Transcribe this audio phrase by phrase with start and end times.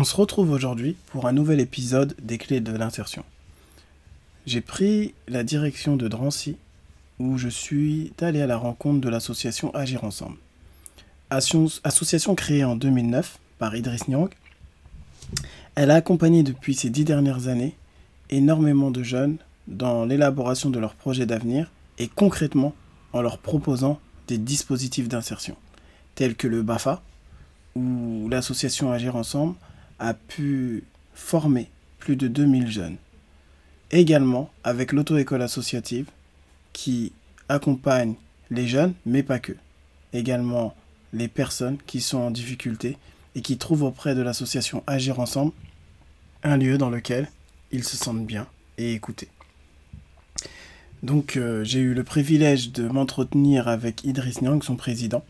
[0.00, 3.24] On se retrouve aujourd'hui pour un nouvel épisode des clés de l'insertion.
[4.46, 6.56] J'ai pris la direction de Drancy
[7.18, 10.36] où je suis allé à la rencontre de l'association Agir Ensemble.
[11.30, 14.28] Association créée en 2009 par Idriss Nyang,
[15.74, 17.74] elle a accompagné depuis ces dix dernières années
[18.30, 22.72] énormément de jeunes dans l'élaboration de leurs projets d'avenir et concrètement
[23.12, 25.56] en leur proposant des dispositifs d'insertion,
[26.14, 27.02] tels que le BAFA,
[27.74, 29.56] où l'association Agir Ensemble
[29.98, 31.68] a pu former
[31.98, 32.96] plus de 2000 jeunes.
[33.90, 36.06] Également avec l'auto-école associative
[36.72, 37.12] qui
[37.48, 38.14] accompagne
[38.50, 39.52] les jeunes, mais pas que.
[40.12, 40.74] Également
[41.12, 42.98] les personnes qui sont en difficulté
[43.34, 45.52] et qui trouvent auprès de l'association Agir Ensemble
[46.42, 47.28] un lieu dans lequel
[47.72, 48.46] ils se sentent bien
[48.76, 49.28] et écoutés.
[51.02, 55.24] Donc euh, j'ai eu le privilège de m'entretenir avec Idriss Nyang, son président.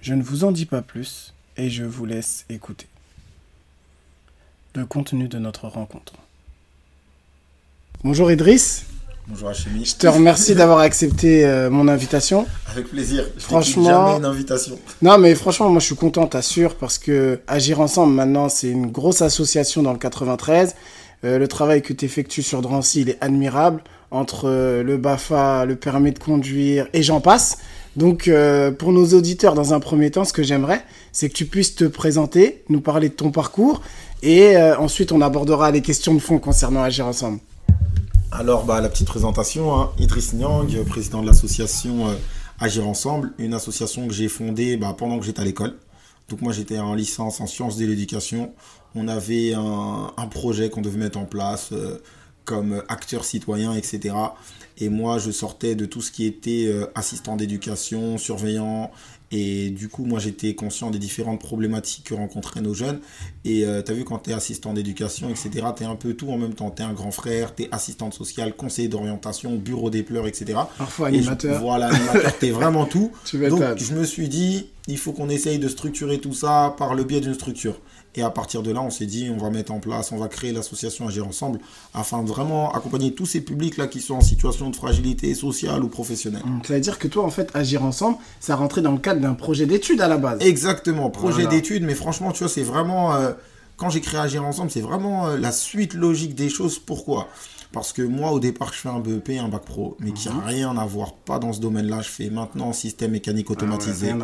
[0.00, 2.86] Je ne vous en dis pas plus et je vous laisse écouter
[4.74, 6.14] le contenu de notre rencontre.
[8.02, 8.86] Bonjour Idriss.
[9.28, 9.84] Bonjour Hachemi.
[9.84, 12.44] Je te remercie d'avoir accepté euh, mon invitation.
[12.70, 13.24] Avec plaisir.
[13.36, 14.78] Je franchement, jamais une invitation.
[15.00, 18.88] Non, mais franchement, moi je suis content, t'assure, parce que Agir Ensemble, maintenant, c'est une
[18.90, 20.74] grosse association dans le 93.
[21.24, 23.82] Euh, le travail que tu effectues sur Drancy, il est admirable.
[24.10, 27.58] Entre euh, le BAFA, le permis de conduire et j'en passe.
[27.96, 28.28] Donc,
[28.80, 31.84] pour nos auditeurs, dans un premier temps, ce que j'aimerais, c'est que tu puisses te
[31.84, 33.82] présenter, nous parler de ton parcours,
[34.24, 37.38] et ensuite on abordera les questions de fond concernant Agir Ensemble.
[38.36, 39.92] Alors, bah, la petite présentation, hein.
[39.96, 42.14] Idriss Nyang, président de l'association euh,
[42.58, 45.74] Agir Ensemble, une association que j'ai fondée bah, pendant que j'étais à l'école.
[46.28, 48.52] Donc moi j'étais en licence en sciences de l'éducation.
[48.96, 52.02] On avait un, projet qu'on devait mettre en place euh,
[52.44, 54.16] comme acteur citoyen, etc.
[54.78, 58.90] Et moi je sortais de tout ce qui était euh, assistant d'éducation, surveillant,
[59.36, 63.00] et du coup, moi, j'étais conscient des différentes problématiques que rencontraient nos jeunes.
[63.44, 66.14] Et euh, tu as vu, quand tu es assistant d'éducation, etc., tu es un peu
[66.14, 66.70] tout en même temps.
[66.70, 70.60] Tu es un grand frère, tu es assistante sociale, conseiller d'orientation, bureau des pleurs, etc.
[70.78, 71.60] Parfois animateur.
[71.60, 73.10] voilà, animateur, tu es vraiment tout.
[73.32, 77.02] Donc, je me suis dit, il faut qu'on essaye de structurer tout ça par le
[77.02, 77.80] biais d'une structure.
[78.16, 80.28] Et à partir de là, on s'est dit, on va mettre en place, on va
[80.28, 81.58] créer l'association Agir Ensemble
[81.94, 85.88] afin de vraiment accompagner tous ces publics-là qui sont en situation de fragilité sociale ou
[85.88, 86.42] professionnelle.
[86.66, 89.34] Ça veut dire que toi, en fait, Agir Ensemble, ça rentrait dans le cadre d'un
[89.34, 90.40] projet d'études à la base.
[90.42, 93.14] Exactement, projet d'études, mais franchement, tu vois, c'est vraiment...
[93.14, 93.32] Euh,
[93.76, 96.78] quand j'ai créé Agir Ensemble, c'est vraiment euh, la suite logique des choses.
[96.78, 97.28] Pourquoi?
[97.74, 100.34] Parce que moi, au départ, je fais un BEP, un bac pro, mais qui n'a
[100.34, 100.44] mhm.
[100.44, 102.02] rien à voir, pas dans ce domaine-là.
[102.02, 104.14] Je fais maintenant système mécanique ah automatisé.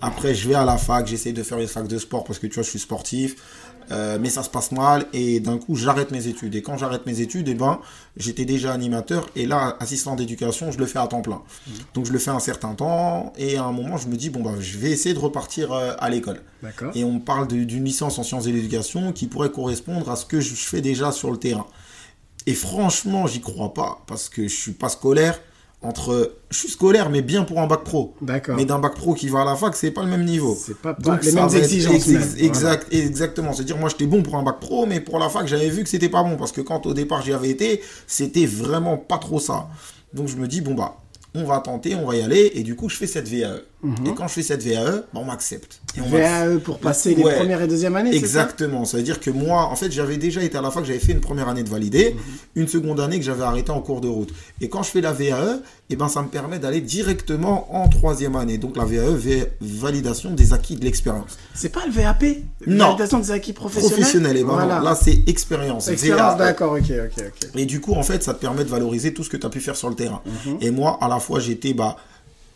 [0.00, 2.46] Après, je vais à la fac, j'essaie de faire une fac de sport parce que
[2.46, 3.36] tu vois, je suis sportif.
[3.90, 7.04] Euh, mais ça se passe mal et d'un coup j'arrête mes études et quand j'arrête
[7.04, 7.80] mes études et eh ben
[8.16, 11.74] j'étais déjà animateur et là assistant d'éducation je le fais à temps plein mhm.
[11.92, 14.40] donc je le fais un certain temps et à un moment je me dis bon
[14.40, 16.40] bah je vais essayer de repartir euh, à l'école
[16.94, 20.40] et on parle d'une licence en sciences de l'éducation qui pourrait correspondre à ce que
[20.40, 21.66] je fais déjà sur le terrain
[22.46, 25.40] et franchement, j'y crois pas parce que je suis pas scolaire.
[25.82, 28.14] Entre, je suis scolaire, mais bien pour un bac pro.
[28.22, 28.56] D'accord.
[28.56, 30.56] Mais d'un bac pro qui va à la fac, c'est pas le même niveau.
[30.58, 32.08] C'est pas, Donc, les mêmes exigences.
[32.38, 33.52] exact, exactement.
[33.52, 35.90] C'est-à-dire, moi, j'étais bon pour un bac pro, mais pour la fac, j'avais vu que
[35.90, 39.38] c'était pas bon parce que quand au départ j'y avais été, c'était vraiment pas trop
[39.38, 39.68] ça.
[40.14, 40.96] Donc je me dis bon bah,
[41.34, 43.60] on va tenter, on va y aller, et du coup, je fais cette VAE.
[44.06, 45.80] Et quand je fais cette VAE, bah, on m'accepte.
[45.96, 48.84] VAE pour passer les premières et deuxième années Exactement.
[48.84, 51.12] Ça, veut dire que moi, en fait, j'avais déjà été à la fac, j'avais fait
[51.12, 52.62] une première année de validé, mhm.
[52.62, 54.32] une seconde année que j'avais arrêté en cours de route.
[54.60, 58.36] Et quand je fais la VAE, eh ben, ça me permet d'aller directement en troisième
[58.36, 58.58] année.
[58.58, 59.16] Donc la VAE,
[59.60, 61.38] validation des acquis de l'expérience.
[61.54, 62.24] C'est pas le VAP
[62.66, 62.86] Non.
[62.86, 63.98] Validation des acquis professionnels?
[63.98, 65.88] Professionnel, et ben là, c'est expérience.
[65.88, 67.50] Expérience, d'accord, ok, ok, ok.
[67.56, 69.50] Et du coup, en fait, ça te permet de valoriser tout ce que tu as
[69.50, 70.22] pu faire sur le terrain.
[70.46, 70.58] Mhm.
[70.60, 71.74] Et moi, à la fois, j'étais...
[71.74, 71.96] Bah,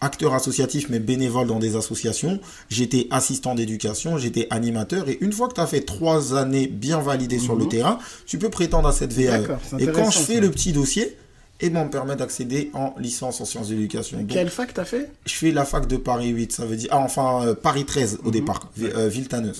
[0.01, 2.41] acteur associatif mais bénévole dans des associations.
[2.69, 5.09] J'étais assistant d'éducation, j'étais animateur.
[5.09, 7.71] Et une fois que tu as fait trois années bien validées sur le mhm.
[7.71, 9.45] terrain, tu peux prétendre à cette VAE.
[9.79, 11.17] Et quand je fais le petit dossier,
[11.61, 14.25] et m'en permet d'accéder en licence en sciences d'éducation.
[14.29, 15.11] Quelle fac t'as fait?
[15.27, 16.89] Je fais la fac de Paris 8, ça veut dire...
[16.93, 18.33] Ah, enfin, euh, Paris 13 au mhm.
[18.33, 19.11] départ, euh,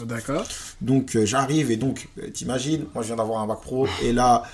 [0.07, 0.45] D'accord.
[0.81, 4.45] Donc, euh, j'arrive et donc, t'imagines, moi je viens d'avoir un bac pro et là,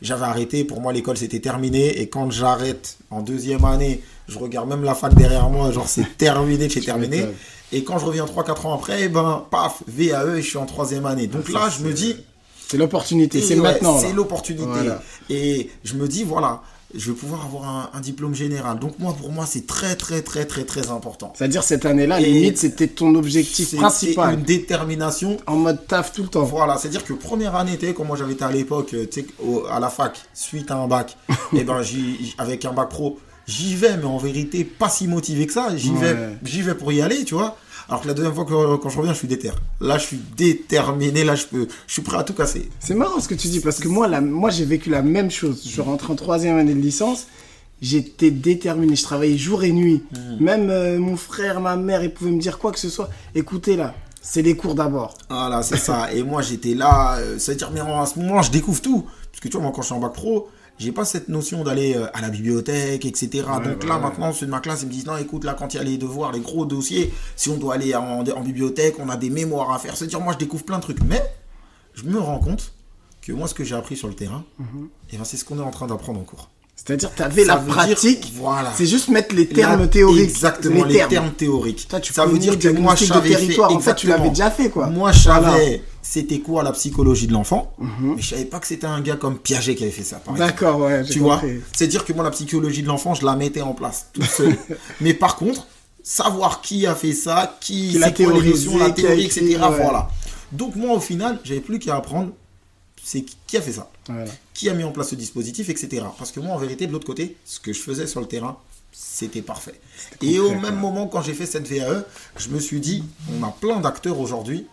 [0.00, 0.64] j'avais arrêté.
[0.64, 2.00] Pour moi, l'école c'était terminé.
[2.00, 6.06] Et quand j'arrête en deuxième année, je regarde même la fac derrière moi, genre c'est
[6.16, 7.26] terminé, c'est terminé.
[7.72, 11.06] Et quand je reviens 3-4 ans après, ben, paf, VAE et je suis en troisième
[11.06, 11.26] année.
[11.26, 12.16] Donc là, je me dis.
[12.70, 13.98] C'est l'opportunité, c'est maintenant.
[13.98, 14.90] C'est l'opportunité.
[15.28, 16.62] Et je me dis, voilà,
[16.94, 18.78] je vais pouvoir avoir un, diplôme général.
[18.78, 21.32] Donc moi, pour moi, c'est très, très, très, très, très important.
[21.36, 24.34] C'est-à-dire cette année-là, limite, c'était ton objectif principal.
[24.34, 25.36] une détermination.
[25.48, 26.44] En mode taf tout le temps.
[26.44, 29.26] Voilà, c'est-à-dire que première année, tu sais, comme moi j'avais été à l'époque, tu sais,
[29.68, 31.82] à la fac, suite à un bac, et eh ben,
[32.38, 33.18] avec un bac pro,
[33.48, 35.76] j'y vais, mais en vérité, pas si motivé que ça.
[35.76, 36.14] J'y vais,
[36.44, 37.56] j'y vais pour y aller, tu vois.
[37.90, 39.50] Alors que la deuxième fois que, quand je reviens, je suis déter.
[39.80, 41.24] Là, je suis déterminé.
[41.24, 42.70] Là, je peux, je suis prêt à tout casser.
[42.78, 45.28] C'est marrant ce que tu dis parce que moi, la, moi, j'ai vécu la même
[45.28, 45.68] chose.
[45.68, 47.26] Je rentre en troisième année de licence.
[47.82, 48.94] J'étais déterminé.
[48.94, 50.04] Je travaillais jour et nuit.
[50.12, 50.44] Hmm.
[50.44, 53.10] Même euh, mon frère, ma mère, ils pouvaient me dire quoi que ce soit.
[53.34, 55.18] Écoutez là, c'est les cours d'abord.
[55.28, 56.12] Voilà, c'est ça.
[56.12, 57.16] Et moi, j'étais là.
[57.16, 59.04] euh, C'est-à-dire, mais à ce moment, je découvre tout.
[59.32, 60.48] Parce que tu vois, moi, quand je suis en bac pro,
[60.80, 63.44] j'ai pas cette notion d'aller euh, à la bibliothèque, etc.
[63.62, 64.00] Donc là, ouais.
[64.00, 65.82] maintenant, ceux de ma classe, ils me disent, non, écoute, là, quand il y a
[65.82, 69.28] les devoirs, les gros dossiers, si on doit aller en, en bibliothèque, on a des
[69.28, 69.94] mémoires à faire.
[69.94, 71.02] C'est-à-dire, moi, je découvre plein de trucs.
[71.04, 71.22] Mais,
[71.92, 72.72] je me rends compte
[73.20, 74.42] que moi, ce que j'ai appris sur le terrain,
[75.12, 76.48] eh ben, c'est ce qu'on est en train d'apprendre en cours.
[76.84, 78.32] C'est-à-dire, tu avais Ça la dire- pratique.
[78.36, 78.72] voilà.
[78.74, 80.22] C'est juste mettre les termes théoriques.
[80.30, 81.30] Exactement, les, termes.
[81.32, 81.86] théoriques.
[81.88, 83.68] Toi, tu ça veut dire que moi, je savais territoire.
[83.70, 84.86] fait- En fait, tu l'avais déjà fait, quoi.
[84.86, 85.76] Moi, je savais Voilà.
[86.02, 89.36] C'était quoi la psychologie de l'enfant, mais je savais pas que c'était un gars comme
[89.38, 90.22] Piaget qui avait fait ça.
[90.36, 91.34] D'accord, ouais, Tu vois?
[91.36, 91.60] compris.
[91.76, 94.56] C'est-à-dire que moi, la psychologie de l'enfant, je la mettais en place tout seul.
[95.02, 95.66] mais par contre,
[96.02, 99.58] savoir qui a fait ça, qui, Qui l'a c'est les notions, la théorie, etc.
[99.58, 100.08] Voilà.
[100.52, 102.30] Donc moi, au final, j'avais plus qu'à apprendre,
[103.02, 104.30] c'est qui- a fait ça Voilà.
[104.54, 106.04] qui a mis en place ce dispositif, etc.
[106.18, 108.58] Parce que moi, en vérité, de l'autre côté, ce que je faisais sur le terrain,
[108.92, 109.80] c'était parfait.
[110.22, 112.04] Et au même moment, quand j'ai fait cette VAE,
[112.36, 113.04] je me suis dit,
[113.38, 114.66] on a plein d'acteurs aujourd'hui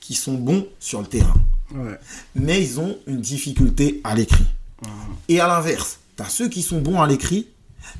[0.00, 1.34] qui sont bons sur le terrain,
[1.74, 1.98] Ouais.
[2.34, 4.44] mais ils ont une difficulté à l'écrit.
[5.28, 7.46] Et à l'inverse, tu as ceux qui sont bons à l'écrit,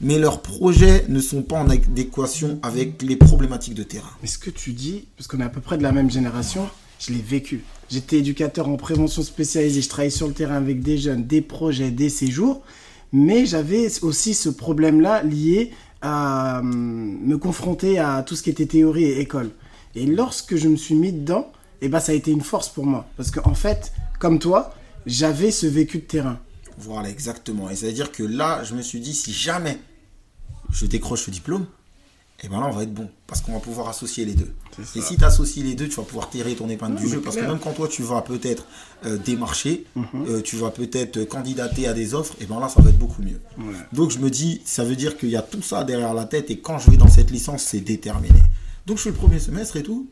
[0.01, 4.11] mais leurs projets ne sont pas en adéquation avec les problématiques de terrain.
[4.23, 6.69] Mais ce que tu dis, parce qu'on est à peu près de la même génération,
[7.01, 7.65] je l'ai vécu.
[7.91, 11.91] J'étais éducateur en prévention spécialisée, je travaillais sur le terrain avec des jeunes, des projets,
[11.91, 12.63] des séjours,
[13.13, 18.67] mais j'avais aussi ce problème-là lié à hum, me confronter à tout ce qui était
[18.67, 19.51] théorie et école.
[19.95, 21.51] Et lorsque je me suis mis dedans,
[21.81, 23.07] eh ben, ça a été une force pour moi.
[23.17, 24.75] Parce qu'en fait, comme toi,
[25.07, 26.39] j'avais ce vécu de terrain.
[26.77, 27.71] Voilà, exactement.
[27.71, 29.79] Et c'est-à-dire que là, je me suis dit, si jamais
[30.71, 31.67] je décroche ce diplôme,
[32.41, 33.11] et ben là, on va être bon.
[33.27, 34.53] Parce qu'on va pouvoir associer les deux.
[34.95, 37.21] Et si tu associes les deux, tu vas pouvoir tirer ton épingle du jeu.
[37.21, 37.51] Parce que clair.
[37.51, 37.57] Mhm.
[37.57, 38.65] même quand toi, tu vas peut-être
[39.07, 42.91] euh, démarcher, euh, tu vas peut-être candidater à des offres, et ben là, ça va
[42.91, 43.41] être beaucoup mieux.
[43.59, 43.75] Ouais.
[43.93, 46.49] Donc, je me dis, ça veut dire qu'il y a tout ça derrière la tête.
[46.51, 48.41] Et quand je vais dans cette licence, c'est déterminé.
[48.87, 50.09] Donc, je fais le premier semestre et tout.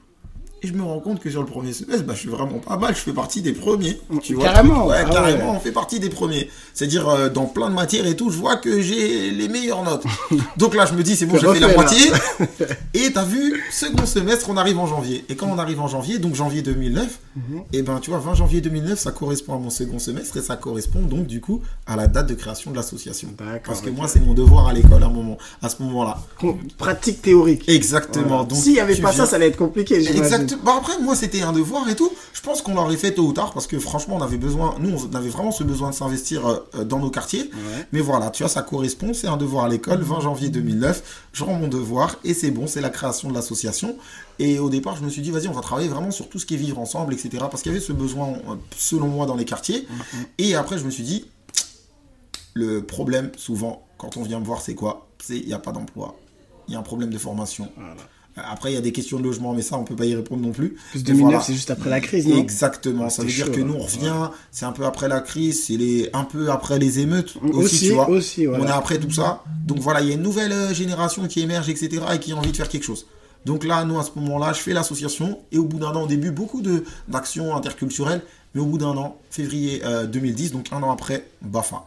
[0.67, 2.77] Et je me rends compte que sur le premier semestre, bah, je suis vraiment pas
[2.77, 2.93] mal.
[2.95, 4.01] Je fais partie des premiers.
[4.21, 5.57] Tu vois, Carrément, Ouais, ah carrément, ouais.
[5.57, 6.51] on fait partie des premiers.
[6.75, 10.05] C'est-à-dire, euh, dans plein de matières et tout, je vois que j'ai les meilleures notes.
[10.57, 12.11] Donc là, je me dis, c'est bon, j'ai fait la moitié.
[12.95, 15.25] Et t'as vu, second semestre, on arrive en janvier.
[15.29, 17.62] Et quand on arrive en janvier, donc janvier 2009, Mhm.
[17.75, 20.57] et ben tu vois, 20 janvier 2009, ça correspond à mon second semestre et ça
[20.57, 23.29] correspond donc du coup à la date de création de l'association.
[23.67, 26.17] Parce que moi, c'est mon devoir à l'école à, un moment, à ce moment-là.
[26.79, 27.69] Pratique théorique.
[27.69, 28.27] Exactement.
[28.27, 28.45] Voilà.
[28.45, 29.97] Donc, S'il n'y avait pas viens- ça, ça allait être compliqué.
[29.97, 30.56] Exactement.
[30.64, 32.11] Bah après, moi, c'était un devoir et tout.
[32.32, 34.97] Je pense qu'on l'aurait fait tôt ou tard parce que franchement, on avait besoin, nous,
[34.97, 37.50] on avait vraiment ce besoin de s'investir euh, dans nos quartiers.
[37.53, 37.87] Ouais.
[37.93, 39.14] Mais voilà, tu vois, ça correspond.
[39.14, 41.26] C'est un devoir à l'école, 20 janvier 2009.
[41.32, 43.97] Je rends mon devoir et c'est bon, c'est la création de l'association.
[44.38, 46.47] Et au départ, je me suis dit, vas-y, on va travailler vraiment sur tout ce
[46.47, 47.44] qui est vivre ensemble, etc.
[47.50, 49.87] Parce qu'il y avait ce besoin, euh, selon moi, dans les quartiers.
[50.38, 51.26] Et après, je me suis dit,
[52.55, 55.09] le problème, souvent, quand on vient me voir, c'est quoi?
[55.23, 56.17] C'est il n'y a pas d'emploi.
[56.69, 57.70] Il y a un problème de formation.
[57.76, 57.97] Voilà.
[58.37, 60.43] Après, il y a des questions de logement, mais ça, on peut pas y répondre
[60.43, 60.77] non plus.
[60.91, 61.41] Plus Mais 2009, voilà.
[61.41, 62.37] c'est juste après la crise, non?
[62.37, 63.09] Exactement.
[63.09, 66.11] Ça veut dire que nous, on revient, c'est un peu après la crise, c'est les,
[66.12, 68.09] un peu après les émeutes aussi, Aussi, tu vois.
[68.11, 69.43] aussi, On est après tout ça.
[69.67, 72.37] Donc voilà, il y a une nouvelle euh, génération qui émerge, etc., et qui a
[72.37, 73.06] envie de faire quelque chose.
[73.47, 76.06] Donc là, nous, à ce moment-là, je fais l'association, et au bout d'un an, au
[76.06, 78.21] début, beaucoup de- d'actions interculturelles,
[78.55, 81.85] mais au bout d'un an, février euh, 2010, donc un an après, BAFA.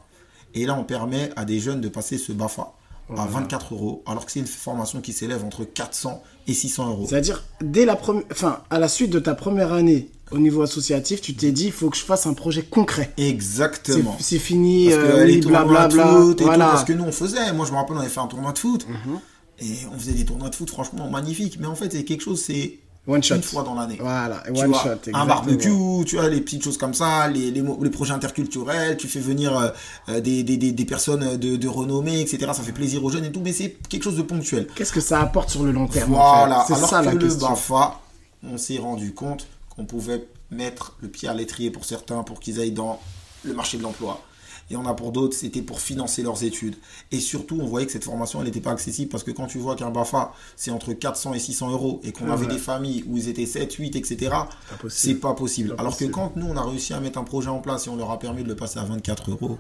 [0.56, 2.74] Et là, on permet à des jeunes de passer ce BAFA
[3.18, 7.06] à 24 euros, alors que c'est une formation qui s'élève entre 400 et 600 euros.
[7.10, 11.22] C'est-à-dire, dès la première, enfin, à la suite de ta première année au niveau associatif,
[11.22, 13.12] tu t'es dit, il faut que je fasse un projet concret.
[13.18, 14.16] Exactement.
[14.20, 16.04] c'est fini, euh, les oui, tournois blablabla.
[16.04, 16.66] de foot et voilà.
[16.66, 17.52] tout, parce que nous on faisait.
[17.54, 18.88] Moi je me rappelle, on avait fait un tournoi de foot.
[18.88, 19.20] Mhm.
[19.62, 21.58] Et on faisait des tournois de foot franchement magnifiques.
[21.60, 23.36] Mais en fait, c'est quelque chose, c'est One shot.
[23.38, 23.98] une fois dans l'année.
[24.00, 25.12] Voilà, Tu one vois, shot.
[25.14, 29.08] un barbecue, tu vois, les petites choses comme ça, les, les, les projets interculturels, tu
[29.08, 29.70] fais venir euh,
[30.10, 32.52] euh, des, des, des, des personnes de, de renommée, etc.
[32.54, 34.68] Ça fait plaisir aux jeunes et tout, mais c'est quelque chose de ponctuel.
[34.76, 36.76] Qu'est-ce que ça apporte sur le long terme en Voilà, fait?
[36.76, 37.50] C'est ça que la le question.
[37.50, 38.00] BAFA,
[38.44, 42.60] on s'est rendu compte qu'on pouvait mettre le pied à l'étrier pour certains pour qu'ils
[42.60, 43.00] aillent dans
[43.44, 44.22] le marché de l'emploi.
[44.70, 46.76] Il y en a pour d'autres, c'était pour financer leurs études.
[47.12, 49.58] Et surtout, on voyait que cette formation, elle n'était pas accessible parce que quand tu
[49.58, 52.32] vois qu'un BAFA, c'est entre 400 et 600 euros et qu'on Ouais.
[52.34, 54.32] avait des familles où ils étaient 7, 8, etc.,
[54.90, 55.70] c'est pas possible.
[55.76, 56.12] Pas Alors possible.
[56.12, 58.12] que quand nous, on a réussi à mettre un projet en place et on leur
[58.12, 59.58] a permis de le passer à 24 euros,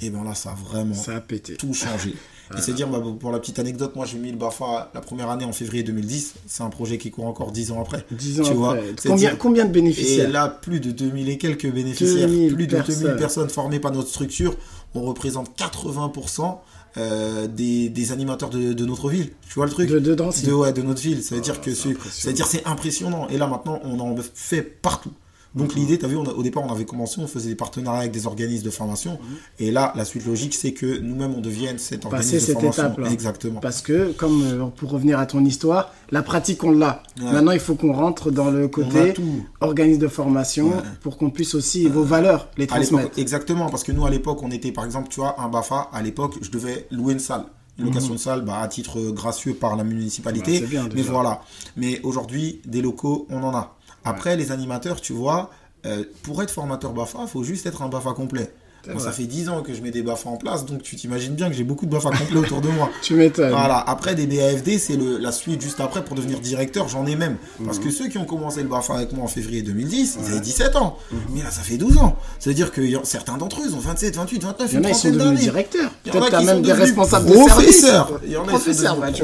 [0.00, 1.56] et bien là, ça a vraiment Ça a pété.
[1.56, 2.14] tout changé.
[2.56, 5.28] Et c'est dire, bah, pour la petite anecdote, moi j'ai mis le BAFA la première
[5.28, 6.34] année en février 2010.
[6.46, 8.06] C'est un projet qui court encore 10 ans après.
[8.10, 8.94] 10 ans Tu vois, après.
[8.98, 12.54] c'est Combien, dire- combien de Et bénéficiaires là, plus de 2000 et quelques bénéficiaires, 2000
[12.54, 13.16] plus de 2000 personnes.
[13.18, 14.56] personnes formées par notre structure.
[14.94, 16.58] On représente 80%
[16.96, 19.30] euh, des, des animateurs de, de notre ville.
[19.46, 20.46] Tu vois le truc De, de Drancy.
[20.46, 21.22] de, ouais, de notre ville.
[21.22, 22.46] Ça veut Oh, dire que impressionnant.
[22.48, 23.28] c'est impressionnant.
[23.28, 25.12] Et là maintenant, on en fait partout.
[25.54, 27.54] Donc l'idée, tu as vu, on a- au départ, on avait commencé, on faisait des
[27.54, 29.18] partenariats avec des organismes de formation.
[29.58, 32.82] Et là, la suite logique, c'est que nous-mêmes, on devienne cet organisme de cette formation.
[32.84, 33.10] étape-là.
[33.10, 33.60] Exactement.
[33.60, 37.02] Parce que, comme euh, pour revenir à ton histoire, la pratique, on l'a.
[37.20, 37.32] Ouais.
[37.32, 39.14] Maintenant, il faut qu'on rentre dans le côté
[39.60, 40.74] organisme de formation Ouais.
[41.00, 43.18] pour qu'on puisse aussi vos valeurs les transmettre.
[43.18, 46.02] exactement, parce que nous à l'époque, on était par exemple, tu vois, un BAFA, à
[46.02, 47.44] l'époque, je devais louer une salle.
[47.78, 50.60] Une location de salle bah, à titre gracieux par la municipalité.
[50.62, 51.42] Bien, mais voilà.
[51.76, 53.76] Mais aujourd'hui, des locaux, on en a.
[54.04, 55.50] Après, les animateurs, tu vois,
[55.86, 58.52] euh, pour être formateur BAFA, il faut juste être un BAFA complet.
[58.90, 61.34] Bon, ça fait 10 ans que je mets des BAFA en place, donc tu t'imagines
[61.34, 62.88] bien que j'ai beaucoup de BAFA complets autour de moi.
[63.02, 63.50] Tu m'étonnes.
[63.50, 67.36] Voilà, après des BAFD, c'est la suite juste après pour devenir directeur, j'en ai même.
[67.58, 67.66] Mhm.
[67.66, 70.40] Parce que ceux qui ont commencé le BAFA avec moi en février 2010, ils avaient
[70.40, 70.96] 17 ans.
[71.10, 71.18] Mhm.
[71.34, 72.16] Mais là, ça fait 12 ans.
[72.38, 74.80] Ça veut dire que certains d'entre eux, ils ont 27, 28, 29, Il y en
[74.80, 75.90] une a, ils sont devenus directeurs.
[76.04, 77.52] Peut-être t'as même des responsables de service.
[77.52, 78.20] professeurs.
[78.24, 78.58] Il y en a qui sont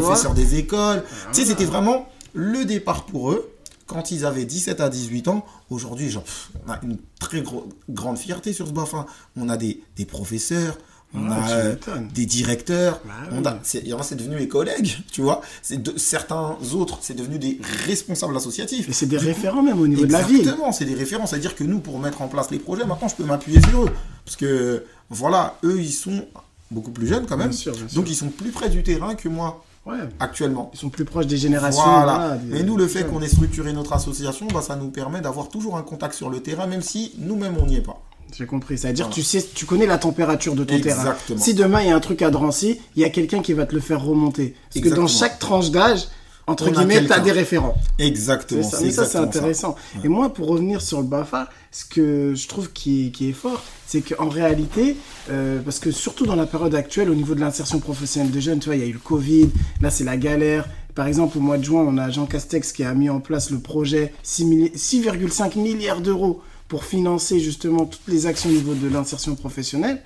[0.02, 1.02] Professeurs, devenus des écoles.
[1.32, 3.53] Tu sais, c'était vraiment le départ pour eux.
[3.86, 7.42] Quand ils avaient 17 à 18 ans, aujourd'hui, genre, pff, on a une très
[7.90, 9.06] grande fierté sur ce BAFA.
[9.36, 10.78] On a des, des professeurs,
[11.14, 11.76] on Ah, a euh,
[12.14, 13.46] des directeurs, Bah on oui.
[13.46, 15.42] a, c'est- en a, c'est devenu mes collègues, tu vois.
[15.62, 18.88] C'est de, certains autres, c'est devenu des responsables associatifs.
[18.88, 20.40] Et c'est des Du coup, référents même au niveau de la ville.
[20.40, 21.30] Exactement, c'est des références.
[21.30, 23.90] C'est-à-dire que nous, pour mettre en place les projets, maintenant, je peux m'appuyer sur eux.
[24.24, 26.26] Parce que, voilà, eux, ils sont
[26.70, 27.50] beaucoup plus jeunes quand même.
[27.50, 27.96] Bien sûr, bien sûr.
[28.00, 29.96] Donc, ils sont plus près du terrain que moi, Ouais.
[30.18, 30.70] actuellement.
[30.72, 31.82] Ils sont plus proches des générations.
[31.84, 32.36] Voilà.
[32.38, 35.48] des- Mais nous, le fait qu'on ait structuré notre association, bah, ça nous permet d'avoir
[35.48, 38.00] toujours un contact sur le terrain, même si nous-mêmes, on n'y est pas.
[38.36, 38.78] J'ai compris.
[38.78, 39.14] C'est-à-dire Voilà.
[39.14, 41.00] tu sais, tu connais la température de ton terrain.
[41.02, 41.38] Exactement.
[41.38, 43.66] Si demain il y a un truc à Drancy, il y a quelqu'un qui va
[43.66, 44.56] te le faire remonter.
[44.72, 46.08] Parce que dans chaque tranche d'âge,
[46.46, 47.22] entre On guillemets, tu as quelqu'un.
[47.22, 47.74] des référents.
[47.98, 48.62] Exactement.
[48.62, 48.78] Ça.
[48.82, 49.76] Mais ça, c'est intéressant.
[50.04, 53.32] Et moi, pour revenir sur le BAFA, ce que je trouve qui est, qui est
[53.32, 54.96] fort, c'est qu'en réalité,
[55.30, 58.58] euh, parce que surtout dans la période actuelle, au niveau de l'insertion professionnelle des jeunes,
[58.58, 59.48] tu vois, il y a eu le Covid,
[59.80, 60.68] là, c'est la galère.
[60.94, 63.50] Par exemple, au mois de juin, on a Jean Castex qui a mis en place
[63.50, 68.74] le projet 6 milli- 6,5 milliards d'euros pour financer justement toutes les actions au niveau
[68.74, 70.02] de l'insertion professionnelle.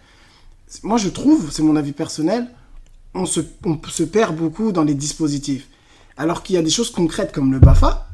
[0.83, 2.47] Moi, je trouve, c'est mon avis personnel,
[3.15, 5.67] on se, on se perd beaucoup dans les dispositifs.
[6.19, 8.07] Alors qu'il y a des choses concrètes comme le BAFA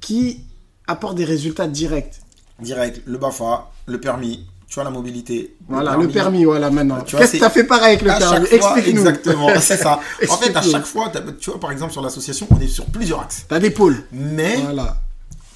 [0.00, 0.40] qui
[0.86, 2.20] apportent des résultats directs.
[2.60, 5.56] Direct, le BAFA, le permis, tu vois, la mobilité.
[5.68, 7.00] Voilà, le permis, voilà, maintenant.
[7.02, 9.00] Tu Qu'est-ce que tu as fait pareil avec le À permis Explique-nous.
[9.00, 10.00] exactement, c'est ça.
[10.28, 13.20] En fait, à chaque fois, tu vois, par exemple, sur l'association, on est sur plusieurs
[13.20, 13.46] axes.
[13.48, 14.04] T'as des pôles.
[14.12, 14.96] Mais Voilà.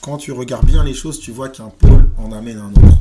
[0.01, 2.99] quand tu regardes bien les choses, tu vois qu'un pôle en amène un autre.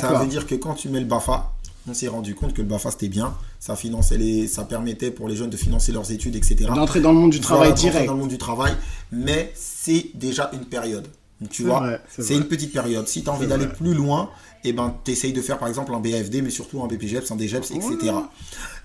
[0.00, 1.52] Ça veut dire que quand tu mets le BAFA,
[1.88, 5.28] on s'est rendu compte que le BAFA c'était bien, ça finançait les, ça permettait pour
[5.28, 6.56] les jeunes de financer leurs études, etc.
[6.74, 8.06] D'entrer dans le monde du travail Voilà, direct.
[8.06, 8.74] Dans le monde du travail,
[9.12, 11.06] mais c'est déjà une période.
[11.50, 13.06] Tu C'est vois, c'est une petite période.
[13.06, 14.28] Si tu as envie d'aller plus loin,
[14.64, 17.36] et ben, tu essayes de faire par exemple un BFD, mais surtout un BPGEPS, un
[17.36, 18.12] DGEPS, etc.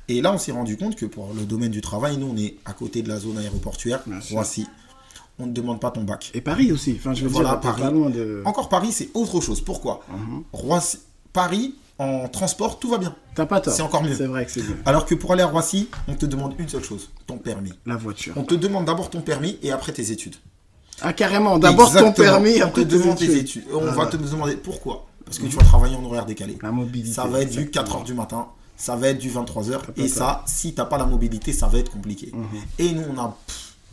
[0.07, 2.57] Et là, on s'est rendu compte que pour le domaine du travail, nous, on est
[2.65, 4.03] à côté de la zone aéroportuaire.
[4.31, 4.67] Roissy.
[5.39, 6.29] On ne demande pas ton bac.
[6.35, 6.95] Et Paris aussi.
[6.99, 7.81] Enfin, je veux Voilà, dire, Paris.
[7.81, 8.43] pas loin de.
[8.45, 9.59] Encore Paris, c'est autre chose.
[9.61, 10.05] Pourquoi?
[10.51, 10.99] Roissy,
[11.31, 13.15] Paris, en transport, tout va bien.
[13.35, 13.73] T'as pas tort.
[13.73, 14.15] C'est encore mieux.
[14.15, 14.77] C'est vrai que c'est mieux.
[14.85, 17.73] Alors que pour aller à Roissy, on te demande une seule chose, ton permis.
[17.85, 18.33] La voiture.
[18.35, 20.35] On te demande d'abord ton permis et après tes études.
[21.01, 21.59] Ah, carrément.
[21.59, 23.63] D'abord ton permis, on après te tes demande tes études.
[23.73, 24.09] On Ah va ouais.
[24.09, 25.05] te demander pourquoi.
[25.25, 26.57] Parce que tu vas travailler en horaire décalé.
[26.61, 27.13] La mobilité.
[27.13, 28.01] Ça va être du exactement.
[28.01, 29.71] 4h du matin, ça va être du 23h.
[29.79, 32.31] pas Et ça, si t'as pas la mobilité, ça va être compliqué.
[32.33, 32.45] Mhm.
[32.79, 33.35] Et nous, on a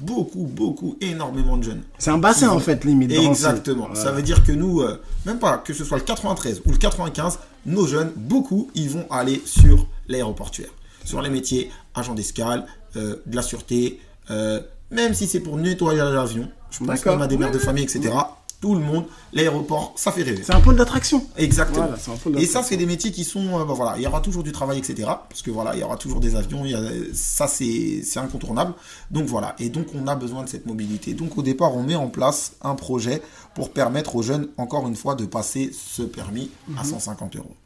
[0.01, 1.83] beaucoup, beaucoup, énormément de jeunes.
[1.99, 3.13] C'est un bassin, en fait, limite.
[3.13, 3.87] Exactement.
[3.87, 4.01] Voilà.
[4.03, 6.79] Ça veut dire que nous, euh, même pas que ce soit le 93 ou le
[6.79, 10.71] 95, nos jeunes, beaucoup, ils vont aller sur l'aéroportuaire,
[11.05, 14.01] sur les métiers agent d'escale, euh, de la sûreté,
[14.31, 16.49] euh, même si c'est pour nettoyer l'avion.
[16.71, 18.13] Je pense même à des mères de famille, etc.
[18.61, 20.43] Tout le monde, l'aéroport, ça fait rêver.
[20.45, 21.27] C'est un pôle d'attraction.
[21.39, 21.87] Exactement.
[21.87, 24.21] Voilà, un Et ça, c'est des métiers qui sont, euh, bah, voilà, il y aura
[24.21, 25.09] toujours du travail, etc.
[25.29, 26.81] Parce que voilà, il y aura toujours des avions, il y a,
[27.15, 28.75] ça c'est incontournable.
[29.11, 31.15] Donc voilà, et donc on a besoin de cette mobilité.
[31.15, 33.23] Donc au départ, on met en place un projet
[33.55, 36.79] pour permettre aux jeunes, encore une fois, de passer ce permis Mhm.
[36.79, 37.57] à 150 euros.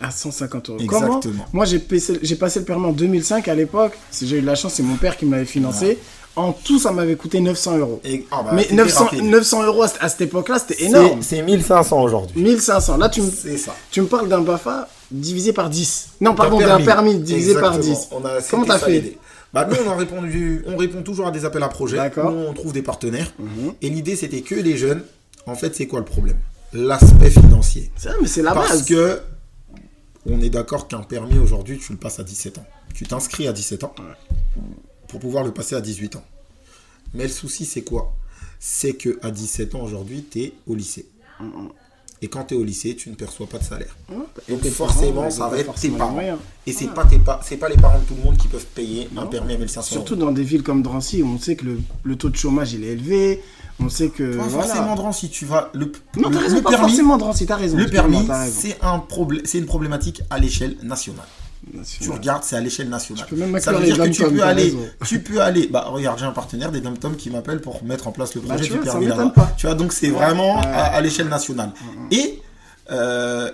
[0.00, 0.78] À 150 euros.
[0.80, 1.20] Exactement.
[1.22, 2.18] Comment Moi, j'ai passé,
[2.60, 3.96] le permis en 2005 à l'époque.
[4.10, 5.98] Si J'ai eu de la chance, c'est mon père qui m'avait financé.
[6.36, 8.00] En tout, ça m'avait coûté 900 euros.
[8.04, 9.24] Et, ah bah, Mais t'étais 900, rapide.
[9.24, 11.22] 900 euros à, à cette époque-là, c'était énorme.
[11.22, 12.42] C'est c'est 1500 aujourd'hui.
[12.42, 12.98] 1500.
[12.98, 13.74] Là, tu me, ça.
[13.90, 16.08] tu me parles d'un BAFA divisé par 10.
[16.20, 17.16] Non, pardon, d'un permis.
[17.18, 17.94] divisé par Exactement.
[17.94, 18.08] 10.
[18.12, 19.16] On a- Comment t'as fait
[19.54, 21.98] bah, Nous, on, a répondu, on répond toujours à des appels à projets.
[22.18, 23.32] On trouve des partenaires.
[23.38, 23.72] Mhm.
[23.80, 25.02] Et l'idée, c'était que les jeunes,
[25.46, 26.36] en fait, c'est quoi le problème?
[26.74, 27.90] L'aspect financier.
[27.96, 28.84] C'est vrai, mais c'est la Parce base.
[28.84, 29.20] que
[30.28, 32.66] on est d'accord qu'un permis aujourd'hui, tu le passes à 17 ans.
[32.94, 33.94] Tu t'inscris à 17 ans
[35.08, 36.24] pour pouvoir le passer à 18 ans.
[37.14, 38.12] Mais le souci, c'est quoi?
[38.58, 41.06] C'est que à 17 ans aujourd'hui, tu es au lycée.
[42.22, 43.94] Et quand tu es au lycée, tu ne perçois pas de salaire.
[44.48, 46.12] Donc forcément, parents, ça va être tes parents.
[46.12, 46.38] moyens.
[46.66, 47.10] Et c'est Voilà.
[47.24, 49.58] pas c'est pas les parents de tout le monde qui peuvent payer un permis à
[49.58, 50.24] 1500 Surtout euros.
[50.26, 52.84] dans des villes comme Drancy où on sait que le, le taux de chômage il
[52.84, 53.42] est élevé.
[53.78, 54.34] On sait que.
[54.34, 54.66] Pas voilà.
[54.66, 57.56] forcément Dran, si tu vas le, Non, t'as raison, le pas permis, forcément Drancy, t'as
[57.56, 57.76] raison.
[57.76, 61.26] le permis, c'est un problème, c'est une problématique à l'échelle nationale.
[62.00, 63.24] Tu regardes, c'est à l'échelle nationale.
[63.28, 65.68] Tu peux même Ça veut dire que tu peux aller, tu peux aller.
[65.68, 68.48] Bah regarde, j'ai un partenaire des dom qui m'appelle pour mettre en place le Bah,
[68.54, 69.52] projet tu du vois, ça permis là-bas.
[69.56, 70.16] Tu vois, donc c'est Ouais.
[70.16, 70.66] vraiment Ouais.
[70.66, 71.72] à, à l'échelle nationale.
[72.10, 72.40] Et
[72.90, 73.50] euh,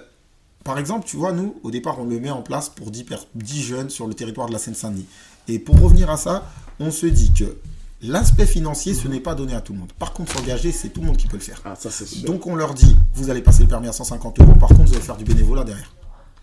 [0.65, 3.17] par exemple, tu vois, nous, au départ, on le met en place pour 10, per-
[3.35, 5.07] 10 jeunes sur le territoire de la Seine-Saint-Denis.
[5.49, 6.45] Et pour revenir à ça,
[6.79, 7.57] on se dit que
[8.03, 9.93] l'aspect financier, ce n'est pas donné à tout le monde.
[9.99, 11.61] Par contre, s'engager, c'est tout le monde qui peut le faire.
[11.65, 12.25] Ah, ça c'est sûr.
[12.27, 14.93] Donc on leur dit, vous allez passer le permis à 150 euros, par contre, vous
[14.95, 15.91] allez faire du bénévolat derrière.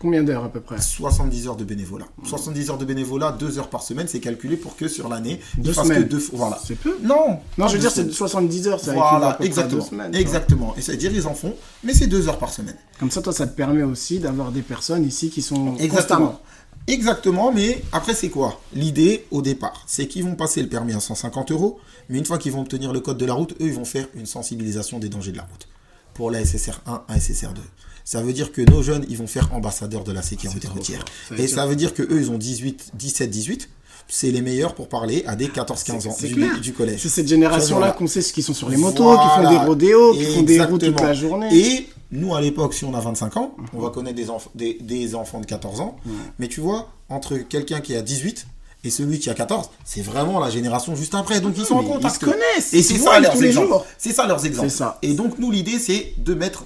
[0.00, 2.06] Combien d'heures à peu près 70 heures de bénévolat.
[2.24, 5.74] 70 heures de bénévolat, 2 heures par semaine, c'est calculé pour que sur l'année, Deux
[5.74, 6.08] fassent que semaines.
[6.08, 6.58] deux Voilà.
[6.66, 6.96] C'est peu.
[7.02, 8.14] Non Non, je veux dire, c'est semaines.
[8.14, 9.84] 70 heures, ça Voilà, exactement.
[9.84, 10.74] semaines, exactement.
[10.78, 11.54] Et c'est-à-dire, ils en font,
[11.84, 12.76] mais c'est 2 heures par semaine.
[12.98, 16.28] Comme ça, toi, ça te permet aussi d'avoir des personnes ici qui sont Exactement.
[16.28, 16.40] constamment.
[16.86, 18.58] Exactement, mais après, c'est quoi?
[18.72, 21.78] L'idée, au départ, c'est qu'ils vont passer le permis à 150 euros,
[22.08, 24.06] mais une fois qu'ils vont obtenir le code de la route, eux, ils vont faire
[24.14, 25.68] une sensibilisation des dangers de la route.
[26.14, 27.60] Pour la SSR 1 à SSR 2.
[28.04, 31.04] Ça veut dire que nos jeunes, ils vont faire ambassadeurs de la sécurité routière.
[31.36, 33.68] Et ça veut dire que eux, ils ont 18, 17, 18.
[34.12, 36.16] C'est les meilleurs pour parler à des 14, 15 ans
[36.60, 36.98] du, collège.
[37.00, 40.14] C'est cette génération-là qu'on sait ce qui sont sur les motos, qui font des rodéos,
[40.14, 41.48] qui font des routes toute la journée.
[41.56, 44.78] Et nous, à l'époque, si on a 25 ans, on va connaître des, enf- des,
[44.80, 45.96] des enfants de 14 ans.
[46.40, 48.48] Mais tu vois, entre quelqu'un qui a 18
[48.82, 51.40] et celui qui a 14, c'est vraiment la génération juste après.
[51.40, 52.14] Donc ils sont en mais ils contact.
[52.16, 53.74] se connaissent, Et c'est ça leurs exemples.
[53.96, 54.72] C'est ça leurs exemples.
[55.02, 56.64] Et donc nous, l'idée, c'est de mettre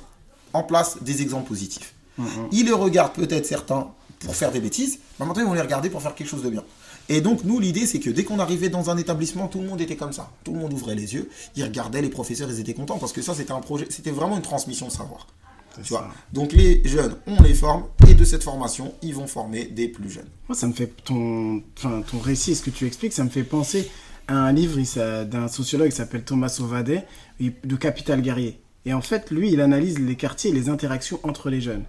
[0.54, 1.94] en place des exemples positifs.
[2.16, 3.88] Mm, Ils les regardent peut-être certains
[4.20, 6.50] pour faire des bêtises, mais maintenant ils vont les regarder pour faire quelque chose de
[6.50, 6.64] bien.
[7.11, 9.80] Et donc nous, l'idée, c'est que dès qu'on arrivait dans un établissement, tout le monde
[9.80, 10.30] était comme ça.
[10.42, 13.20] Tout le monde ouvrait les yeux, ils regardaient les professeurs, ils étaient contents parce que
[13.20, 15.26] ça, c'était un projet, c'était vraiment une transmission de savoir.
[15.82, 16.08] Tu vois.
[16.32, 20.08] Donc les jeunes, on les forme et de cette formation, ils vont former des plus
[20.08, 20.28] jeunes.
[20.49, 23.42] Moi, ça me fait ton, enfin, ton récit, ce que tu expliques, ça me fait
[23.42, 23.90] penser
[24.28, 24.80] à un livre
[25.25, 27.04] d'un sociologue qui s'appelle Thomas Sauvadet,
[27.40, 28.61] de Capital Guerrier.
[28.86, 31.84] Et en fait, lui, il analyse les quartiers et les interactions entre les jeunes.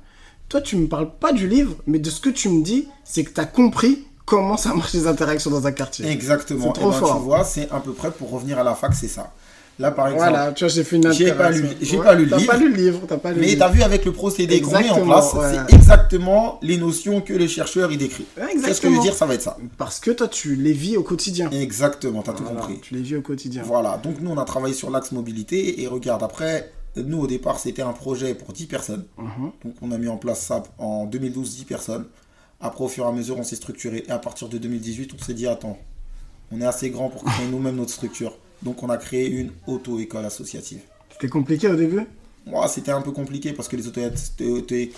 [0.50, 3.24] Toi, tu me parles pas du livre, mais de ce que tu me dis, c'est
[3.24, 6.08] que tu as compris comment ça marche les interactions dans un quartier.
[6.08, 6.68] Exactement.
[6.74, 7.18] C'est trop Eh ben, fort.
[7.18, 9.34] Tu vois, c'est à peu près pour revenir à la fac, c'est ça.
[9.78, 10.30] Là, par exemple.
[10.30, 12.52] Voilà, tu vois, j'ai fait une J'ai pas lu- j'ai pas lu le T'as livre.
[12.54, 14.72] pas lu le livre, t'as pas lu le Mais t'as vu avec le procédé qu'on
[14.72, 15.52] met en place, ouais.
[15.68, 18.26] c'est exactement les notions que les chercheurs y décrivent.
[18.38, 19.58] Ouais, Qu'est-ce que je veux dire Ça va être ça.
[19.78, 21.50] Parce que toi, tu les vis au quotidien.
[21.52, 22.80] Exactement, t'as tout Voilà, compris.
[22.82, 23.64] Tu les vis au quotidien.
[23.66, 27.60] Voilà, donc nous on a travaillé sur l'axe mobilité et regarde après, nous au départ
[27.60, 29.06] c'était un projet pour 10 personnes.
[29.18, 29.52] Mhm.
[29.64, 32.06] Donc on a mis en place ça en 2012, 10 personnes.
[32.60, 35.24] Après au fur et à mesure on s'est structuré et à partir de 2018 on
[35.24, 35.78] s'est dit attends,
[36.52, 38.38] on est assez grand pour créer nous-mêmes notre structure.
[38.64, 40.82] Donc on a créé une auto-école associative.
[41.12, 42.06] C'était compliqué au début?
[42.48, 44.02] Moi, c'était un peu compliqué parce que les auto-